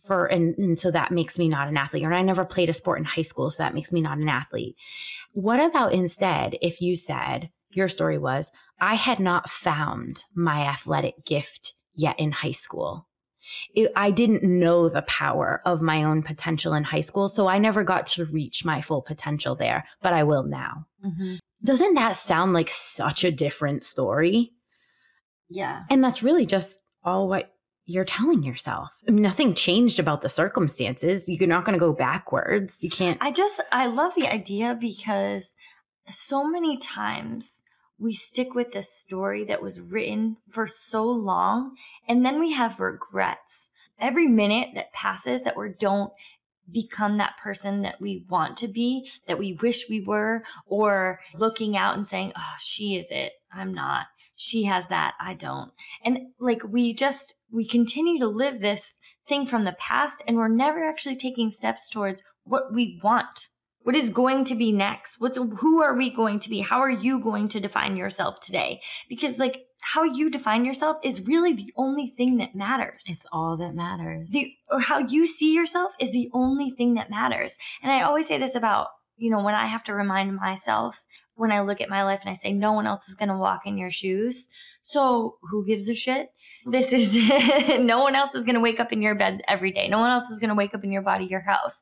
for, 0.07 0.25
and, 0.25 0.55
and 0.57 0.77
so 0.77 0.91
that 0.91 1.11
makes 1.11 1.37
me 1.37 1.47
not 1.47 1.67
an 1.67 1.77
athlete, 1.77 2.03
or 2.03 2.13
I 2.13 2.21
never 2.21 2.45
played 2.45 2.69
a 2.69 2.73
sport 2.73 2.99
in 2.99 3.05
high 3.05 3.21
school, 3.21 3.49
so 3.49 3.63
that 3.63 3.73
makes 3.73 3.91
me 3.91 4.01
not 4.01 4.17
an 4.17 4.29
athlete. 4.29 4.75
What 5.31 5.59
about 5.59 5.93
instead 5.93 6.57
if 6.61 6.81
you 6.81 6.95
said, 6.95 7.49
your 7.71 7.87
story 7.87 8.17
was, 8.17 8.51
I 8.79 8.95
had 8.95 9.19
not 9.19 9.49
found 9.49 10.23
my 10.33 10.61
athletic 10.61 11.25
gift 11.25 11.73
yet 11.93 12.19
in 12.19 12.31
high 12.31 12.51
school. 12.51 13.07
It, 13.73 13.91
I 13.95 14.11
didn't 14.11 14.43
know 14.43 14.89
the 14.89 15.03
power 15.03 15.61
of 15.65 15.81
my 15.81 16.03
own 16.03 16.23
potential 16.23 16.73
in 16.73 16.83
high 16.83 17.01
school, 17.01 17.29
so 17.29 17.47
I 17.47 17.57
never 17.57 17.83
got 17.83 18.05
to 18.07 18.25
reach 18.25 18.65
my 18.65 18.81
full 18.81 19.01
potential 19.01 19.55
there, 19.55 19.85
but 20.01 20.13
I 20.13 20.23
will 20.23 20.43
now. 20.43 20.87
Mm-hmm. 21.05 21.35
Doesn't 21.63 21.93
that 21.95 22.15
sound 22.15 22.53
like 22.53 22.69
such 22.69 23.23
a 23.23 23.31
different 23.31 23.83
story? 23.83 24.53
Yeah. 25.49 25.83
And 25.89 26.03
that's 26.03 26.23
really 26.23 26.45
just 26.45 26.79
all 27.03 27.27
what 27.27 27.54
you're 27.85 28.05
telling 28.05 28.43
yourself. 28.43 29.01
Nothing 29.07 29.53
changed 29.53 29.99
about 29.99 30.21
the 30.21 30.29
circumstances. 30.29 31.29
You're 31.29 31.47
not 31.47 31.65
going 31.65 31.77
to 31.77 31.79
go 31.79 31.93
backwards. 31.93 32.83
You 32.83 32.89
can't. 32.89 33.17
I 33.21 33.31
just 33.31 33.61
I 33.71 33.85
love 33.85 34.13
the 34.15 34.27
idea 34.27 34.77
because 34.79 35.53
so 36.09 36.47
many 36.47 36.77
times 36.77 37.63
we 37.97 38.13
stick 38.13 38.53
with 38.53 38.71
this 38.71 38.91
story 38.91 39.45
that 39.45 39.61
was 39.61 39.79
written 39.79 40.37
for 40.49 40.67
so 40.67 41.05
long 41.05 41.75
and 42.07 42.25
then 42.25 42.39
we 42.39 42.53
have 42.53 42.79
regrets. 42.79 43.69
Every 43.99 44.27
minute 44.27 44.69
that 44.75 44.91
passes 44.91 45.43
that 45.43 45.57
we 45.57 45.69
don't 45.79 46.11
become 46.69 47.17
that 47.17 47.35
person 47.41 47.83
that 47.83 48.01
we 48.01 48.25
want 48.27 48.57
to 48.57 48.67
be, 48.67 49.09
that 49.27 49.39
we 49.39 49.53
wish 49.61 49.87
we 49.89 50.01
were, 50.01 50.43
or 50.65 51.19
looking 51.35 51.77
out 51.77 51.95
and 51.95 52.07
saying, 52.07 52.33
oh, 52.35 52.55
she 52.59 52.95
is 52.95 53.07
it. 53.11 53.33
I'm 53.53 53.73
not. 53.73 54.07
She 54.35 54.63
has 54.65 54.87
that. 54.87 55.13
I 55.19 55.33
don't. 55.33 55.71
And 56.03 56.19
like 56.39 56.63
we 56.63 56.93
just, 56.93 57.35
we 57.51 57.67
continue 57.67 58.19
to 58.19 58.27
live 58.27 58.59
this 58.59 58.97
thing 59.27 59.47
from 59.47 59.63
the 59.63 59.75
past 59.79 60.21
and 60.27 60.37
we're 60.37 60.47
never 60.47 60.83
actually 60.83 61.15
taking 61.15 61.51
steps 61.51 61.89
towards 61.89 62.21
what 62.43 62.73
we 62.73 62.99
want. 63.03 63.47
What 63.83 63.95
is 63.95 64.09
going 64.09 64.45
to 64.45 64.55
be 64.55 64.71
next? 64.71 65.19
What's 65.19 65.37
who 65.37 65.81
are 65.81 65.95
we 65.95 66.09
going 66.09 66.39
to 66.39 66.49
be? 66.49 66.61
How 66.61 66.79
are 66.79 66.89
you 66.89 67.19
going 67.19 67.47
to 67.49 67.59
define 67.59 67.95
yourself 67.95 68.39
today? 68.39 68.81
Because 69.07 69.37
like 69.37 69.65
how 69.85 70.03
you 70.03 70.31
define 70.31 70.65
yourself 70.65 70.97
is 71.03 71.27
really 71.27 71.53
the 71.53 71.71
only 71.77 72.11
thing 72.17 72.37
that 72.37 72.55
matters. 72.55 73.03
It's 73.07 73.27
all 73.31 73.55
that 73.57 73.75
matters. 73.75 74.31
the 74.31 74.51
or 74.71 74.79
how 74.79 74.97
you 74.97 75.27
see 75.27 75.53
yourself 75.53 75.91
is 75.99 76.11
the 76.11 76.31
only 76.33 76.71
thing 76.71 76.95
that 76.95 77.11
matters. 77.11 77.57
And 77.83 77.91
I 77.91 78.01
always 78.01 78.27
say 78.27 78.39
this 78.39 78.55
about, 78.55 78.87
you 79.17 79.29
know, 79.29 79.43
when 79.43 79.55
I 79.55 79.65
have 79.65 79.83
to 79.85 79.93
remind 79.93 80.35
myself 80.35 81.03
when 81.35 81.51
I 81.51 81.61
look 81.61 81.81
at 81.81 81.89
my 81.89 82.03
life 82.03 82.21
and 82.21 82.29
I 82.29 82.33
say 82.33 82.51
no 82.53 82.71
one 82.71 82.87
else 82.87 83.07
is 83.07 83.15
going 83.15 83.29
to 83.29 83.37
walk 83.37 83.65
in 83.65 83.77
your 83.77 83.91
shoes. 83.91 84.49
So, 84.81 85.37
who 85.41 85.65
gives 85.65 85.89
a 85.89 85.95
shit? 85.95 86.29
This 86.65 86.91
is 86.93 87.15
no 87.79 88.01
one 88.01 88.15
else 88.15 88.35
is 88.35 88.43
going 88.43 88.55
to 88.55 88.61
wake 88.61 88.79
up 88.79 88.91
in 88.91 89.01
your 89.01 89.15
bed 89.15 89.41
every 89.47 89.71
day. 89.71 89.87
No 89.87 89.99
one 89.99 90.11
else 90.11 90.29
is 90.29 90.39
going 90.39 90.49
to 90.49 90.55
wake 90.55 90.73
up 90.73 90.83
in 90.83 90.91
your 90.91 91.01
body, 91.01 91.25
your 91.25 91.41
house. 91.41 91.81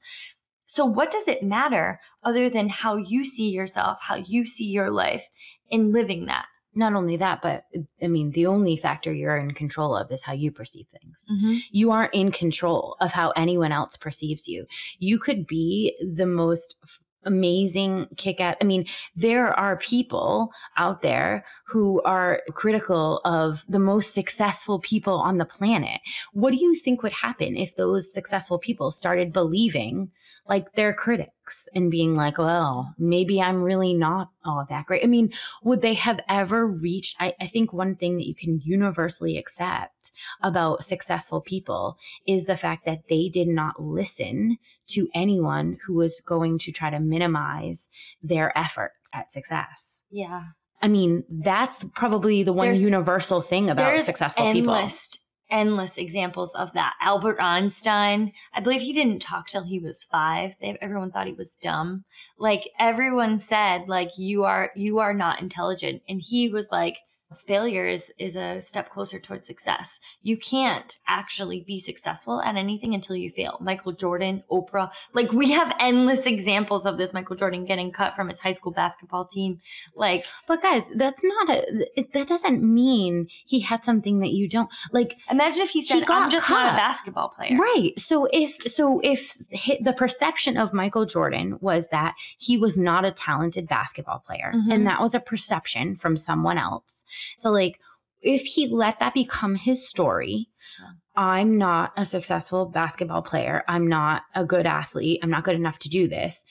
So, 0.65 0.86
what 0.86 1.12
does 1.12 1.28
it 1.28 1.43
matter 1.43 2.00
other 2.24 2.50
than 2.50 2.69
how 2.69 2.96
you 2.96 3.24
see 3.26 3.50
yourself, 3.50 4.00
how 4.02 4.15
you 4.15 4.46
see 4.46 4.65
your 4.65 4.89
life 4.89 5.30
in 5.69 5.91
living 5.91 6.26
that? 6.28 6.46
Not 6.76 6.93
only 6.93 7.17
that, 7.17 7.43
but 7.43 7.65
I 8.02 8.08
mean, 8.08 8.32
the 8.32 8.48
only 8.48 8.78
factor 8.78 9.13
you're 9.13 9.38
in 9.38 9.54
control 9.54 9.96
of 9.96 10.12
is 10.12 10.24
how 10.24 10.34
you 10.34 10.52
perceive 10.52 10.88
things. 10.88 11.28
Mm-hmm. 11.32 11.58
You 11.69 11.91
aren't 11.91 12.15
in 12.15 12.32
control 12.32 12.96
of 13.00 13.12
how 13.12 13.30
anyone 13.36 13.72
else 13.72 13.96
perceives 13.96 14.48
you. 14.48 14.65
You 14.98 15.19
could 15.19 15.46
be 15.46 15.96
the 16.02 16.26
most 16.26 16.76
amazing 17.26 18.08
kick 18.18 18.40
at 18.40 18.58
i 18.62 18.66
mean 18.66 18.86
there 19.16 19.58
are 19.58 19.78
people 19.78 20.52
out 20.78 21.02
there 21.02 21.44
who 21.66 22.02
are 22.04 22.42
critical 22.54 23.22
of 23.26 23.64
the 23.68 23.80
most 23.80 24.14
successful 24.14 24.80
people 24.80 25.16
on 25.16 25.38
the 25.38 25.46
planet. 25.46 26.02
What 26.34 26.52
do 26.52 26.58
you 26.58 26.76
think 26.76 27.04
would 27.04 27.12
happen 27.12 27.56
if 27.56 27.76
those 27.76 28.14
successful 28.14 28.60
people 28.60 28.92
started 28.92 29.34
believing 29.34 30.12
like 30.48 30.74
their 30.74 30.94
critics 30.94 31.68
and 31.74 31.92
being 31.92 32.16
like 32.16 32.38
well 32.38 32.94
maybe 32.98 33.42
i'm 33.42 33.62
really 33.62 33.94
not 33.94 34.30
all 34.46 34.66
that 34.70 34.86
great. 34.86 35.04
I 35.04 35.08
mean 35.08 35.32
would 35.64 35.82
they 35.82 35.94
have 35.94 36.20
ever 36.28 36.68
reached 36.68 37.16
I, 37.20 37.34
I 37.40 37.48
think 37.48 37.72
one 37.72 37.96
thing 37.96 38.18
that 38.18 38.28
you 38.28 38.36
can 38.36 38.60
universally 38.64 39.38
accept 39.38 40.03
about 40.41 40.84
successful 40.84 41.41
people 41.41 41.97
is 42.28 42.45
the 42.45 42.58
fact 42.58 42.86
that 42.86 43.08
they 43.10 43.30
did 43.30 43.47
not 43.47 43.82
listen 43.82 44.58
to 44.88 45.10
anyone 45.13 45.78
who 45.86 45.93
was 45.95 46.19
going 46.19 46.58
to 46.60 46.71
try 46.71 46.89
to 46.89 46.99
minimize 46.99 47.89
their 48.21 48.58
efforts 48.58 49.10
at 49.13 49.32
success. 49.32 50.04
Yeah. 50.12 50.43
I 50.82 50.88
mean, 50.89 51.23
that's 51.30 51.86
probably 51.95 52.43
the 52.43 52.54
one 52.54 52.67
There's- 52.67 52.82
universal 52.82 53.41
thing 53.41 53.69
about 53.69 54.02
successful 54.02 54.52
people. 54.52 54.73
endless, 54.73 55.17
endless 55.49 55.97
examples 55.97 56.54
of 56.56 56.73
that. 56.73 56.93
Albert 57.02 57.39
Einstein, 57.39 58.34
I 58.54 58.60
believe 58.60 58.82
he 58.82 58.91
didn't 58.91 59.21
talk 59.21 59.47
till 59.47 59.63
he 59.63 59.80
was 59.80 60.04
five. 60.04 60.56
They, 60.60 60.78
everyone 60.82 61.12
thought 61.12 61.28
he 61.28 61.34
was 61.34 61.56
dumb. 61.56 62.04
Like 62.38 62.69
everyone 62.80 63.39
said, 63.39 63.88
like 63.88 64.17
you 64.17 64.43
are 64.43 64.71
you 64.76 64.99
are 64.99 65.13
not 65.13 65.41
intelligent, 65.41 66.02
and 66.10 66.21
he 66.21 66.49
was 66.49 66.69
like. 66.71 66.97
Failure 67.34 67.86
is 67.86 68.12
is 68.17 68.36
a 68.36 68.62
step 68.62 68.89
closer 68.89 69.19
towards 69.19 69.48
success. 69.48 70.00
You 70.22 70.38
can't 70.38 70.98
actually 71.08 71.63
be 71.65 71.80
successful 71.80 72.41
at 72.41 72.56
anything 72.56 72.93
until 72.93 73.15
you 73.15 73.30
fail. 73.32 73.58
Michael 73.62 73.91
Jordan, 73.93 74.43
Oprah, 74.52 74.91
like 75.13 75.32
we 75.32 75.52
have 75.52 75.76
endless 75.80 76.26
examples 76.26 76.86
of 76.86 76.98
this. 76.98 77.13
Michael 77.13 77.36
Jordan 77.36 77.65
getting 77.65 77.91
cut 77.91 78.15
from 78.15 78.30
his 78.30 78.39
high 78.39 78.52
school 78.52 78.72
basketball 78.72 79.26
team. 79.26 79.60
Like 79.96 80.26
But 80.48 80.62
guys, 80.62 80.89
that's 80.96 81.24
not 81.24 81.50
a 81.50 82.00
it, 82.00 82.13
that 82.13 82.28
doesn't 82.28 82.63
mean 82.63 83.28
he 83.46 83.60
had 83.62 83.84
something 83.84 84.19
that 84.19 84.32
you 84.32 84.48
don't. 84.48 84.69
Like 84.91 85.17
imagine 85.30 85.62
if 85.62 85.69
he 85.69 85.82
said, 85.82 86.06
got 86.06 86.24
"I'm 86.24 86.30
just 86.30 86.50
not 86.50 86.74
a 86.74 86.78
basketball 86.78 87.30
player." 87.30 87.56
Right. 87.58 87.93
So 88.00 88.28
if 88.32 88.72
so 88.72 89.00
if 89.04 89.34
the 89.82 89.93
perception 89.96 90.58
of 90.58 90.74
Michael 90.74 91.06
Jordan 91.06 91.58
was 91.62 91.89
that 91.89 92.15
he 92.38 92.58
was 92.58 92.78
not 92.78 93.06
a 93.06 93.12
talented 93.12 93.67
basketball 93.67 94.19
player 94.19 94.54
Mhm. 94.56 94.74
and 94.74 94.88
that 94.88 95.02
was 95.02 95.13
a 95.15 95.19
perception 95.19 95.96
from 95.96 96.17
someone 96.17 96.58
else. 96.58 97.04
So 97.38 97.52
like 97.52 97.80
if 98.22 98.42
he 98.44 98.68
let 98.68 99.00
that 99.00 99.14
become 99.14 99.56
his 99.56 99.88
story, 99.88 100.50
I'm 101.16 101.58
not 101.58 101.92
a 101.96 102.06
successful 102.06 102.66
basketball 102.66 103.22
player. 103.22 103.64
I'm 103.68 103.88
not 103.88 104.24
a 104.34 104.46
good 104.46 104.66
athlete. 104.66 105.20
I'm 105.22 105.30
not 105.30 105.44
good 105.44 105.56
enough 105.56 105.80
to 105.80 105.90
do 105.90 106.08
this. 106.08 106.44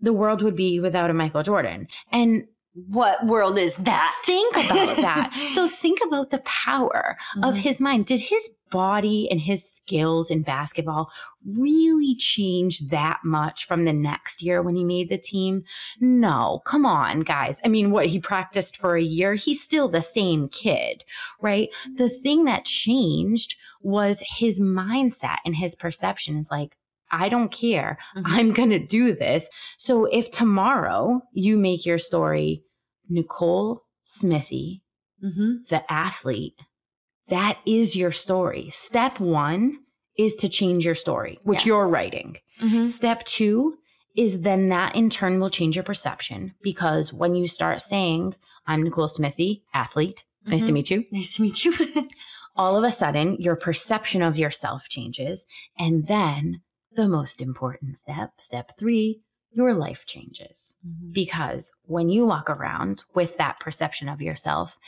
The 0.00 0.12
world 0.12 0.42
would 0.42 0.56
be 0.56 0.80
without 0.80 1.10
a 1.10 1.14
Michael 1.14 1.42
Jordan. 1.42 1.88
And 2.12 2.44
What 2.88 3.24
world 3.26 3.58
is 3.58 3.74
that? 3.76 4.14
think 4.24 4.54
about 4.56 4.96
that. 4.96 5.50
So 5.54 5.66
think 5.68 6.00
about 6.06 6.30
the 6.30 6.38
power 6.40 7.16
of 7.42 7.54
Mhm. 7.54 7.58
his 7.58 7.80
mind. 7.80 8.06
Did 8.06 8.20
his 8.20 8.50
body 8.70 9.28
and 9.30 9.40
his 9.40 9.62
skills 9.66 10.28
in 10.30 10.42
basketball 10.42 11.08
really 11.56 12.16
change 12.16 12.80
that 12.88 13.20
much 13.24 13.64
from 13.64 13.84
the 13.84 13.92
next 13.92 14.42
year 14.42 14.60
when 14.60 14.74
he 14.74 14.84
made 14.84 15.08
the 15.08 15.16
team? 15.16 15.62
No, 16.00 16.60
come 16.66 16.84
on, 16.84 17.20
guys. 17.20 17.60
I 17.64 17.68
mean, 17.68 17.92
what 17.92 18.06
he 18.06 18.18
practiced 18.18 18.76
for 18.76 18.96
a 18.96 19.02
year, 19.02 19.34
he's 19.34 19.62
still 19.62 19.88
the 19.88 20.02
same 20.02 20.48
kid, 20.48 21.04
right? 21.40 21.68
The 21.96 22.08
thing 22.10 22.44
that 22.44 22.64
changed 22.64 23.54
was 23.80 24.22
his 24.36 24.58
mindset 24.60 25.38
and 25.44 25.54
his 25.56 25.74
perception 25.76 26.36
is 26.36 26.50
like, 26.50 26.76
I 27.18 27.28
don't 27.28 27.50
care. 27.50 27.98
Mhm. 28.16 28.22
I'm 28.26 28.52
going 28.52 28.70
to 28.70 28.78
do 28.78 29.14
this. 29.14 29.48
So 29.78 30.04
if 30.06 30.30
tomorrow 30.30 31.22
you 31.32 31.56
make 31.56 31.86
your 31.86 31.98
story 31.98 32.62
Nicole 33.08 33.82
Smithy, 34.02 34.82
Mhm. 35.24 35.66
the 35.68 35.90
athlete, 35.90 36.60
that 37.28 37.58
is 37.66 37.96
your 37.96 38.12
story. 38.12 38.70
Step 38.70 39.18
one 39.20 39.78
is 40.16 40.36
to 40.36 40.48
change 40.48 40.84
your 40.84 40.94
story, 40.94 41.38
which 41.44 41.60
Yes. 41.60 41.66
you're 41.66 41.88
writing. 41.88 42.36
Mhm. 42.60 42.86
Step 42.86 43.24
two 43.24 43.78
is 44.14 44.42
then 44.42 44.68
that 44.70 44.94
in 44.94 45.10
turn 45.10 45.40
will 45.40 45.50
change 45.50 45.76
your 45.76 45.82
perception 45.84 46.54
because 46.62 47.12
when 47.12 47.34
you 47.34 47.46
start 47.48 47.82
saying, 47.82 48.34
I'm 48.66 48.82
Nicole 48.82 49.08
Smithy, 49.08 49.62
athlete, 49.74 50.24
nice 50.46 50.64
to 50.64 50.70
Mhm. 50.70 50.74
meet 50.74 50.90
you, 50.90 51.04
Nice 51.12 51.36
to 51.36 51.42
meet 51.42 51.64
you. 51.64 51.72
all 52.56 52.76
of 52.78 52.84
a 52.84 52.90
sudden 52.92 53.36
your 53.38 53.56
perception 53.56 54.22
of 54.22 54.38
yourself 54.38 54.88
changes. 54.88 55.46
And 55.78 56.06
then 56.06 56.62
the 56.96 57.08
most 57.08 57.40
important 57.40 57.98
step, 57.98 58.32
step 58.40 58.72
three, 58.78 59.20
your 59.52 59.72
life 59.72 60.04
changes. 60.06 60.76
Because 61.12 61.72
when 61.84 62.08
you 62.10 62.26
walk 62.26 62.50
around 62.50 63.04
with 63.14 63.38
that 63.38 63.58
perception 63.58 64.08
of 64.08 64.20
yourself, 64.20 64.78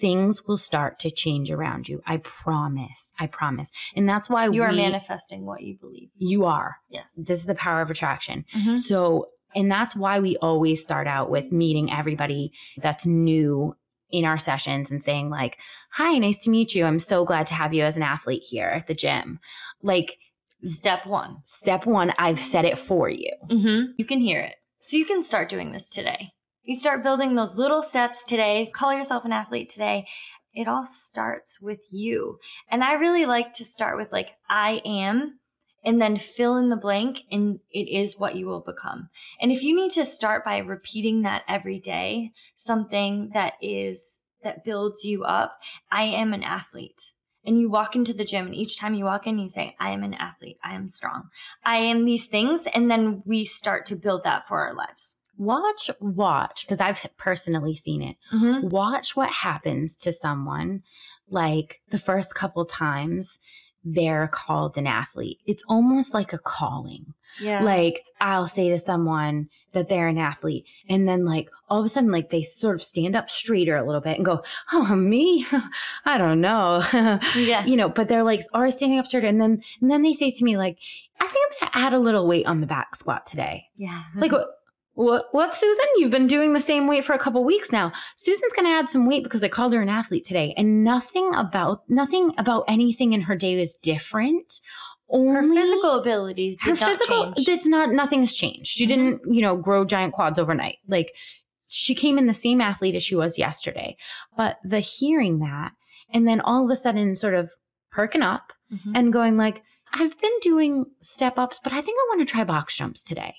things 0.00 0.46
will 0.46 0.56
start 0.56 0.98
to 1.00 1.10
change 1.10 1.50
around 1.50 1.88
you. 1.88 2.02
I 2.06 2.16
promise. 2.16 3.12
I 3.20 3.28
promise. 3.28 3.70
And 3.94 4.08
that's 4.08 4.28
why 4.28 4.48
you 4.48 4.62
are 4.62 4.70
we, 4.70 4.76
manifesting 4.78 5.44
what 5.44 5.62
you 5.62 5.76
believe. 5.78 6.10
You 6.14 6.44
are. 6.44 6.78
Yes. 6.88 7.12
This 7.16 7.40
is 7.40 7.46
the 7.46 7.54
power 7.54 7.82
of 7.82 7.90
attraction. 7.90 8.44
Mhm. 8.52 8.78
So, 8.78 9.28
and 9.54 9.70
that's 9.70 9.94
why 9.94 10.18
we 10.18 10.36
always 10.38 10.82
start 10.82 11.06
out 11.06 11.30
with 11.30 11.52
meeting 11.52 11.92
everybody 11.92 12.52
that's 12.78 13.06
new 13.06 13.76
in 14.10 14.24
our 14.24 14.38
sessions 14.38 14.90
and 14.90 15.02
saying, 15.02 15.30
like, 15.30 15.58
hi, 15.92 16.18
nice 16.18 16.38
to 16.44 16.50
meet 16.50 16.74
you. 16.74 16.84
I'm 16.84 17.00
so 17.00 17.24
glad 17.24 17.46
to 17.46 17.54
have 17.54 17.74
you 17.74 17.84
as 17.84 17.96
an 17.96 18.02
athlete 18.02 18.42
here 18.42 18.68
at 18.68 18.86
the 18.86 18.94
gym. 18.94 19.40
Like, 19.82 20.18
Step 20.64 21.06
one. 21.06 21.38
step 21.44 21.86
one, 21.86 22.12
I've 22.18 22.40
said 22.40 22.64
it 22.64 22.78
for 22.78 23.08
you. 23.08 23.32
Mm-hmm. 23.48 23.92
You 23.98 24.04
can 24.04 24.20
hear 24.20 24.40
it. 24.40 24.56
So 24.80 24.96
you 24.96 25.04
can 25.04 25.22
start 25.22 25.48
doing 25.48 25.72
this 25.72 25.90
today. 25.90 26.32
You 26.62 26.74
start 26.74 27.02
building 27.02 27.34
those 27.34 27.56
little 27.56 27.82
steps 27.82 28.24
today. 28.24 28.70
Call 28.74 28.92
yourself 28.92 29.24
an 29.24 29.32
athlete 29.32 29.70
today. 29.70 30.06
It 30.52 30.66
all 30.66 30.86
starts 30.86 31.60
with 31.60 31.80
you. 31.92 32.38
And 32.68 32.82
I 32.82 32.94
really 32.94 33.26
like 33.26 33.52
to 33.54 33.64
start 33.64 33.96
with 33.96 34.10
like, 34.10 34.30
I 34.48 34.80
am, 34.84 35.38
and 35.84 36.00
then 36.00 36.16
fill 36.16 36.56
in 36.56 36.68
the 36.68 36.76
blank, 36.76 37.20
and 37.30 37.60
it 37.70 37.88
is 37.88 38.18
what 38.18 38.34
you 38.34 38.46
will 38.46 38.60
become. 38.60 39.08
And 39.40 39.52
if 39.52 39.62
you 39.62 39.76
need 39.76 39.92
to 39.92 40.04
start 40.04 40.44
by 40.44 40.58
repeating 40.58 41.22
that 41.22 41.44
every 41.46 41.78
day, 41.78 42.32
something 42.56 43.30
that 43.34 43.52
is, 43.62 44.20
that 44.42 44.64
builds 44.64 45.04
you 45.04 45.22
up, 45.22 45.60
I 45.90 46.02
am 46.04 46.34
an 46.34 46.42
athlete. 46.42 47.12
And 47.46 47.60
you 47.60 47.70
walk 47.70 47.94
into 47.94 48.12
the 48.12 48.24
gym, 48.24 48.46
and 48.46 48.54
each 48.54 48.78
time 48.78 48.94
you 48.94 49.04
walk 49.04 49.26
in, 49.26 49.38
you 49.38 49.48
say, 49.48 49.76
I 49.78 49.90
am 49.90 50.02
an 50.02 50.14
athlete. 50.14 50.58
I 50.64 50.74
am 50.74 50.88
strong. 50.88 51.30
I 51.64 51.76
am 51.76 52.04
these 52.04 52.26
things. 52.26 52.66
And 52.74 52.90
then 52.90 53.22
we 53.24 53.44
start 53.44 53.86
to 53.86 53.96
build 53.96 54.24
that 54.24 54.48
for 54.48 54.66
our 54.66 54.74
lives. 54.74 55.16
Watch, 55.38 55.90
watch, 56.00 56.64
because 56.64 56.80
I've 56.80 57.06
personally 57.18 57.74
seen 57.74 58.02
it. 58.02 58.16
Mm-hmm. 58.32 58.68
Watch 58.68 59.14
what 59.14 59.30
happens 59.30 59.94
to 59.96 60.12
someone 60.12 60.82
like 61.28 61.82
the 61.90 61.98
first 61.98 62.34
couple 62.34 62.64
times 62.64 63.38
they're 63.88 64.26
called 64.26 64.76
an 64.76 64.88
athlete. 64.88 65.38
It's 65.46 65.62
almost 65.68 66.12
like 66.12 66.32
a 66.32 66.38
calling. 66.38 67.14
Yeah. 67.40 67.62
Like 67.62 68.04
I'll 68.20 68.48
say 68.48 68.68
to 68.70 68.78
someone 68.80 69.48
that 69.72 69.88
they're 69.88 70.08
an 70.08 70.18
athlete 70.18 70.66
and 70.88 71.08
then 71.08 71.24
like 71.24 71.50
all 71.68 71.80
of 71.80 71.86
a 71.86 71.88
sudden 71.88 72.10
like 72.10 72.30
they 72.30 72.42
sort 72.42 72.74
of 72.74 72.82
stand 72.82 73.14
up 73.14 73.30
straighter 73.30 73.76
a 73.76 73.84
little 73.84 74.00
bit 74.00 74.16
and 74.16 74.24
go, 74.24 74.42
"Oh, 74.72 74.96
me? 74.96 75.46
I 76.04 76.18
don't 76.18 76.40
know." 76.40 76.82
yeah. 77.36 77.64
you 77.64 77.76
know, 77.76 77.88
but 77.88 78.08
they're 78.08 78.24
like 78.24 78.40
already 78.52 78.72
standing 78.72 78.98
up 78.98 79.06
straighter 79.06 79.28
and 79.28 79.40
then 79.40 79.62
and 79.80 79.90
then 79.90 80.02
they 80.02 80.14
say 80.14 80.32
to 80.32 80.44
me 80.44 80.56
like, 80.56 80.78
"I 81.20 81.26
think 81.28 81.36
I'm 81.36 81.68
going 81.68 81.72
to 81.72 81.78
add 81.78 81.92
a 81.94 82.00
little 82.00 82.26
weight 82.26 82.46
on 82.46 82.60
the 82.60 82.66
back 82.66 82.96
squat 82.96 83.24
today." 83.24 83.66
Yeah. 83.76 84.02
Like 84.16 84.32
what? 84.96 85.54
Susan? 85.54 85.84
You've 85.98 86.10
been 86.10 86.26
doing 86.26 86.52
the 86.52 86.60
same 86.60 86.86
weight 86.86 87.04
for 87.04 87.12
a 87.12 87.18
couple 87.18 87.44
weeks 87.44 87.70
now. 87.70 87.92
Susan's 88.16 88.52
going 88.52 88.66
to 88.66 88.72
add 88.72 88.88
some 88.88 89.06
weight 89.06 89.22
because 89.22 89.44
I 89.44 89.48
called 89.48 89.72
her 89.74 89.80
an 89.82 89.88
athlete 89.88 90.24
today, 90.24 90.54
and 90.56 90.82
nothing 90.82 91.30
about 91.34 91.82
nothing 91.88 92.32
about 92.38 92.64
anything 92.66 93.12
in 93.12 93.22
her 93.22 93.36
day 93.36 93.54
is 93.60 93.76
different. 93.76 94.60
Only 95.08 95.34
her 95.56 95.62
physical 95.62 96.00
abilities 96.00 96.56
her 96.62 96.74
physical. 96.74 97.32
change. 97.34 97.48
It's 97.48 97.66
not 97.66 97.90
nothing's 97.90 98.34
changed. 98.34 98.66
She 98.66 98.86
Mhm. 98.86 98.88
didn't, 98.88 99.20
you 99.26 99.42
know, 99.42 99.56
grow 99.56 99.84
giant 99.84 100.12
quads 100.14 100.38
overnight. 100.38 100.78
Like 100.88 101.14
she 101.68 101.94
came 101.94 102.18
in 102.18 102.26
the 102.26 102.34
same 102.34 102.60
athlete 102.60 102.94
as 102.96 103.02
she 103.04 103.14
was 103.14 103.38
yesterday, 103.38 103.96
but 104.36 104.58
the 104.64 104.80
hearing 104.80 105.38
that, 105.40 105.72
and 106.12 106.26
then 106.26 106.40
all 106.40 106.64
of 106.64 106.70
a 106.70 106.76
sudden, 106.76 107.14
sort 107.16 107.34
of 107.34 107.52
perking 107.92 108.22
up 108.22 108.52
Mhm. 108.72 108.92
and 108.96 109.12
going 109.12 109.36
like, 109.36 109.62
I've 109.92 110.18
been 110.18 110.38
doing 110.42 110.86
step 111.00 111.38
ups, 111.38 111.60
but 111.62 111.72
I 111.72 111.80
think 111.80 111.98
I 111.98 112.06
want 112.16 112.26
to 112.26 112.32
try 112.32 112.42
box 112.44 112.76
jumps 112.76 113.02
today. 113.02 113.36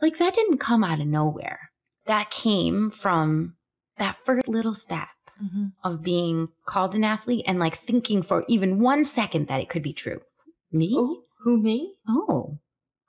Like 0.00 0.18
that 0.18 0.34
didn't 0.34 0.58
come 0.58 0.82
out 0.84 1.00
of 1.00 1.06
nowhere. 1.06 1.70
That 2.06 2.30
came 2.30 2.90
from 2.90 3.56
that 3.98 4.16
first 4.24 4.48
little 4.48 4.74
step 4.74 5.08
Mhm. 5.42 5.72
of 5.84 6.02
being 6.02 6.48
called 6.66 6.94
an 6.94 7.04
athlete 7.04 7.44
and 7.46 7.58
like 7.58 7.78
thinking 7.78 8.22
for 8.22 8.44
even 8.48 8.80
one 8.80 9.04
second 9.04 9.46
that 9.48 9.60
it 9.60 9.68
could 9.70 9.82
be 9.82 9.92
true. 9.92 10.20
Me? 10.72 10.94
Ooh, 10.96 11.22
who 11.40 11.56
me? 11.58 11.94
Oh, 12.08 12.58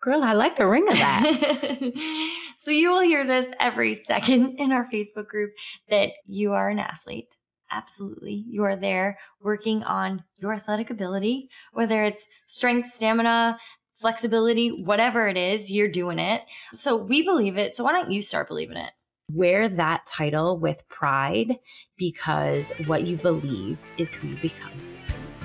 girl, 0.02 0.24
I 0.24 0.34
like 0.34 0.56
the 0.56 0.68
ring 0.68 0.88
of 0.90 0.96
that. 0.98 1.24
so 2.58 2.72
you 2.72 2.90
will 2.90 3.02
hear 3.02 3.26
this 3.26 3.52
every 3.60 3.96
second 3.96 4.56
in 4.60 4.72
our 4.72 4.88
Facebook 4.92 5.28
group 5.28 5.52
that 5.90 6.12
you 6.26 6.54
are 6.54 6.70
an 6.70 6.80
athlete. 6.80 7.36
Absolutely. 7.70 8.44
You 8.50 8.64
are 8.66 8.76
there 8.76 9.18
working 9.42 9.84
on 9.84 10.24
your 10.40 10.54
athletic 10.54 10.90
ability, 10.90 11.50
whether 11.72 12.04
it's 12.04 12.28
strength, 12.46 12.92
stamina, 12.94 13.58
flexibility, 14.02 14.70
whatever 14.70 15.28
it 15.28 15.38
is, 15.38 15.72
you're 15.72 15.88
doing 15.88 16.20
it. 16.20 16.42
So 16.74 16.96
we 16.98 17.22
believe 17.22 17.58
it. 17.58 17.76
So 17.76 17.84
why 17.84 17.94
don't 17.94 18.12
you 18.12 18.22
start 18.22 18.48
believing 18.48 18.78
it? 18.78 18.92
Wear 19.32 19.70
that 19.70 20.06
title 20.06 20.58
with 20.58 20.84
pride 20.90 21.58
because 21.98 22.72
what 22.88 23.04
you 23.08 23.16
believe 23.16 23.78
is 23.98 24.14
who 24.14 24.28
you 24.28 24.38
become. 24.42 24.74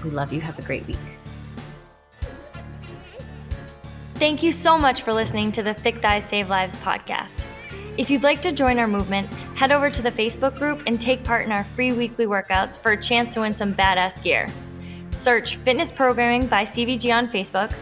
We 0.02 0.10
love 0.10 0.32
you. 0.32 0.40
Have 0.40 0.58
a 0.58 0.62
great 0.62 0.86
week. 0.86 0.96
Thank 4.14 4.42
you 4.42 4.50
so 4.50 4.78
much 4.78 5.02
for 5.02 5.12
listening 5.12 5.52
to 5.52 5.62
the 5.62 5.74
Thick 5.74 5.96
Thighs 5.96 6.24
Save 6.24 6.48
Lives 6.48 6.76
podcast. 6.76 7.44
If 7.98 8.10
you'd 8.10 8.22
like 8.22 8.40
to 8.42 8.52
join 8.52 8.78
our 8.78 8.88
movement, 8.88 9.28
head 9.54 9.72
over 9.72 9.90
to 9.90 10.02
the 10.02 10.10
Facebook 10.10 10.58
group 10.58 10.82
and 10.86 11.00
take 11.00 11.22
part 11.22 11.44
in 11.44 11.52
our 11.52 11.64
free 11.64 11.92
weekly 11.92 12.26
workouts 12.26 12.78
for 12.78 12.92
a 12.92 13.00
chance 13.00 13.34
to 13.34 13.40
win 13.40 13.52
some 13.52 13.74
badass 13.74 14.22
gear. 14.22 14.48
Search 15.12 15.56
Fitness 15.56 15.92
Programming 15.92 16.46
by 16.46 16.64
CVG 16.64 17.14
on 17.14 17.28
Facebook. 17.28 17.72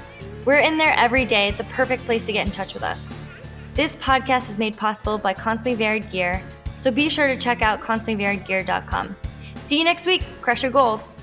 We're 0.44 0.60
in 0.60 0.76
there 0.76 0.94
every 0.96 1.24
day. 1.24 1.48
It's 1.48 1.60
a 1.60 1.64
perfect 1.64 2.04
place 2.04 2.26
to 2.26 2.32
get 2.32 2.46
in 2.46 2.52
touch 2.52 2.74
with 2.74 2.82
us. 2.82 3.12
This 3.74 3.96
podcast 3.96 4.50
is 4.50 4.58
made 4.58 4.76
possible 4.76 5.18
by 5.18 5.34
Constantly 5.34 5.76
Varied 5.76 6.10
Gear, 6.10 6.42
so 6.76 6.90
be 6.90 7.08
sure 7.08 7.26
to 7.26 7.36
check 7.36 7.62
out 7.62 7.80
constantlyvariedgear.com. 7.80 9.16
See 9.56 9.78
you 9.78 9.84
next 9.84 10.06
week. 10.06 10.24
Crush 10.42 10.62
your 10.62 10.70
goals. 10.70 11.14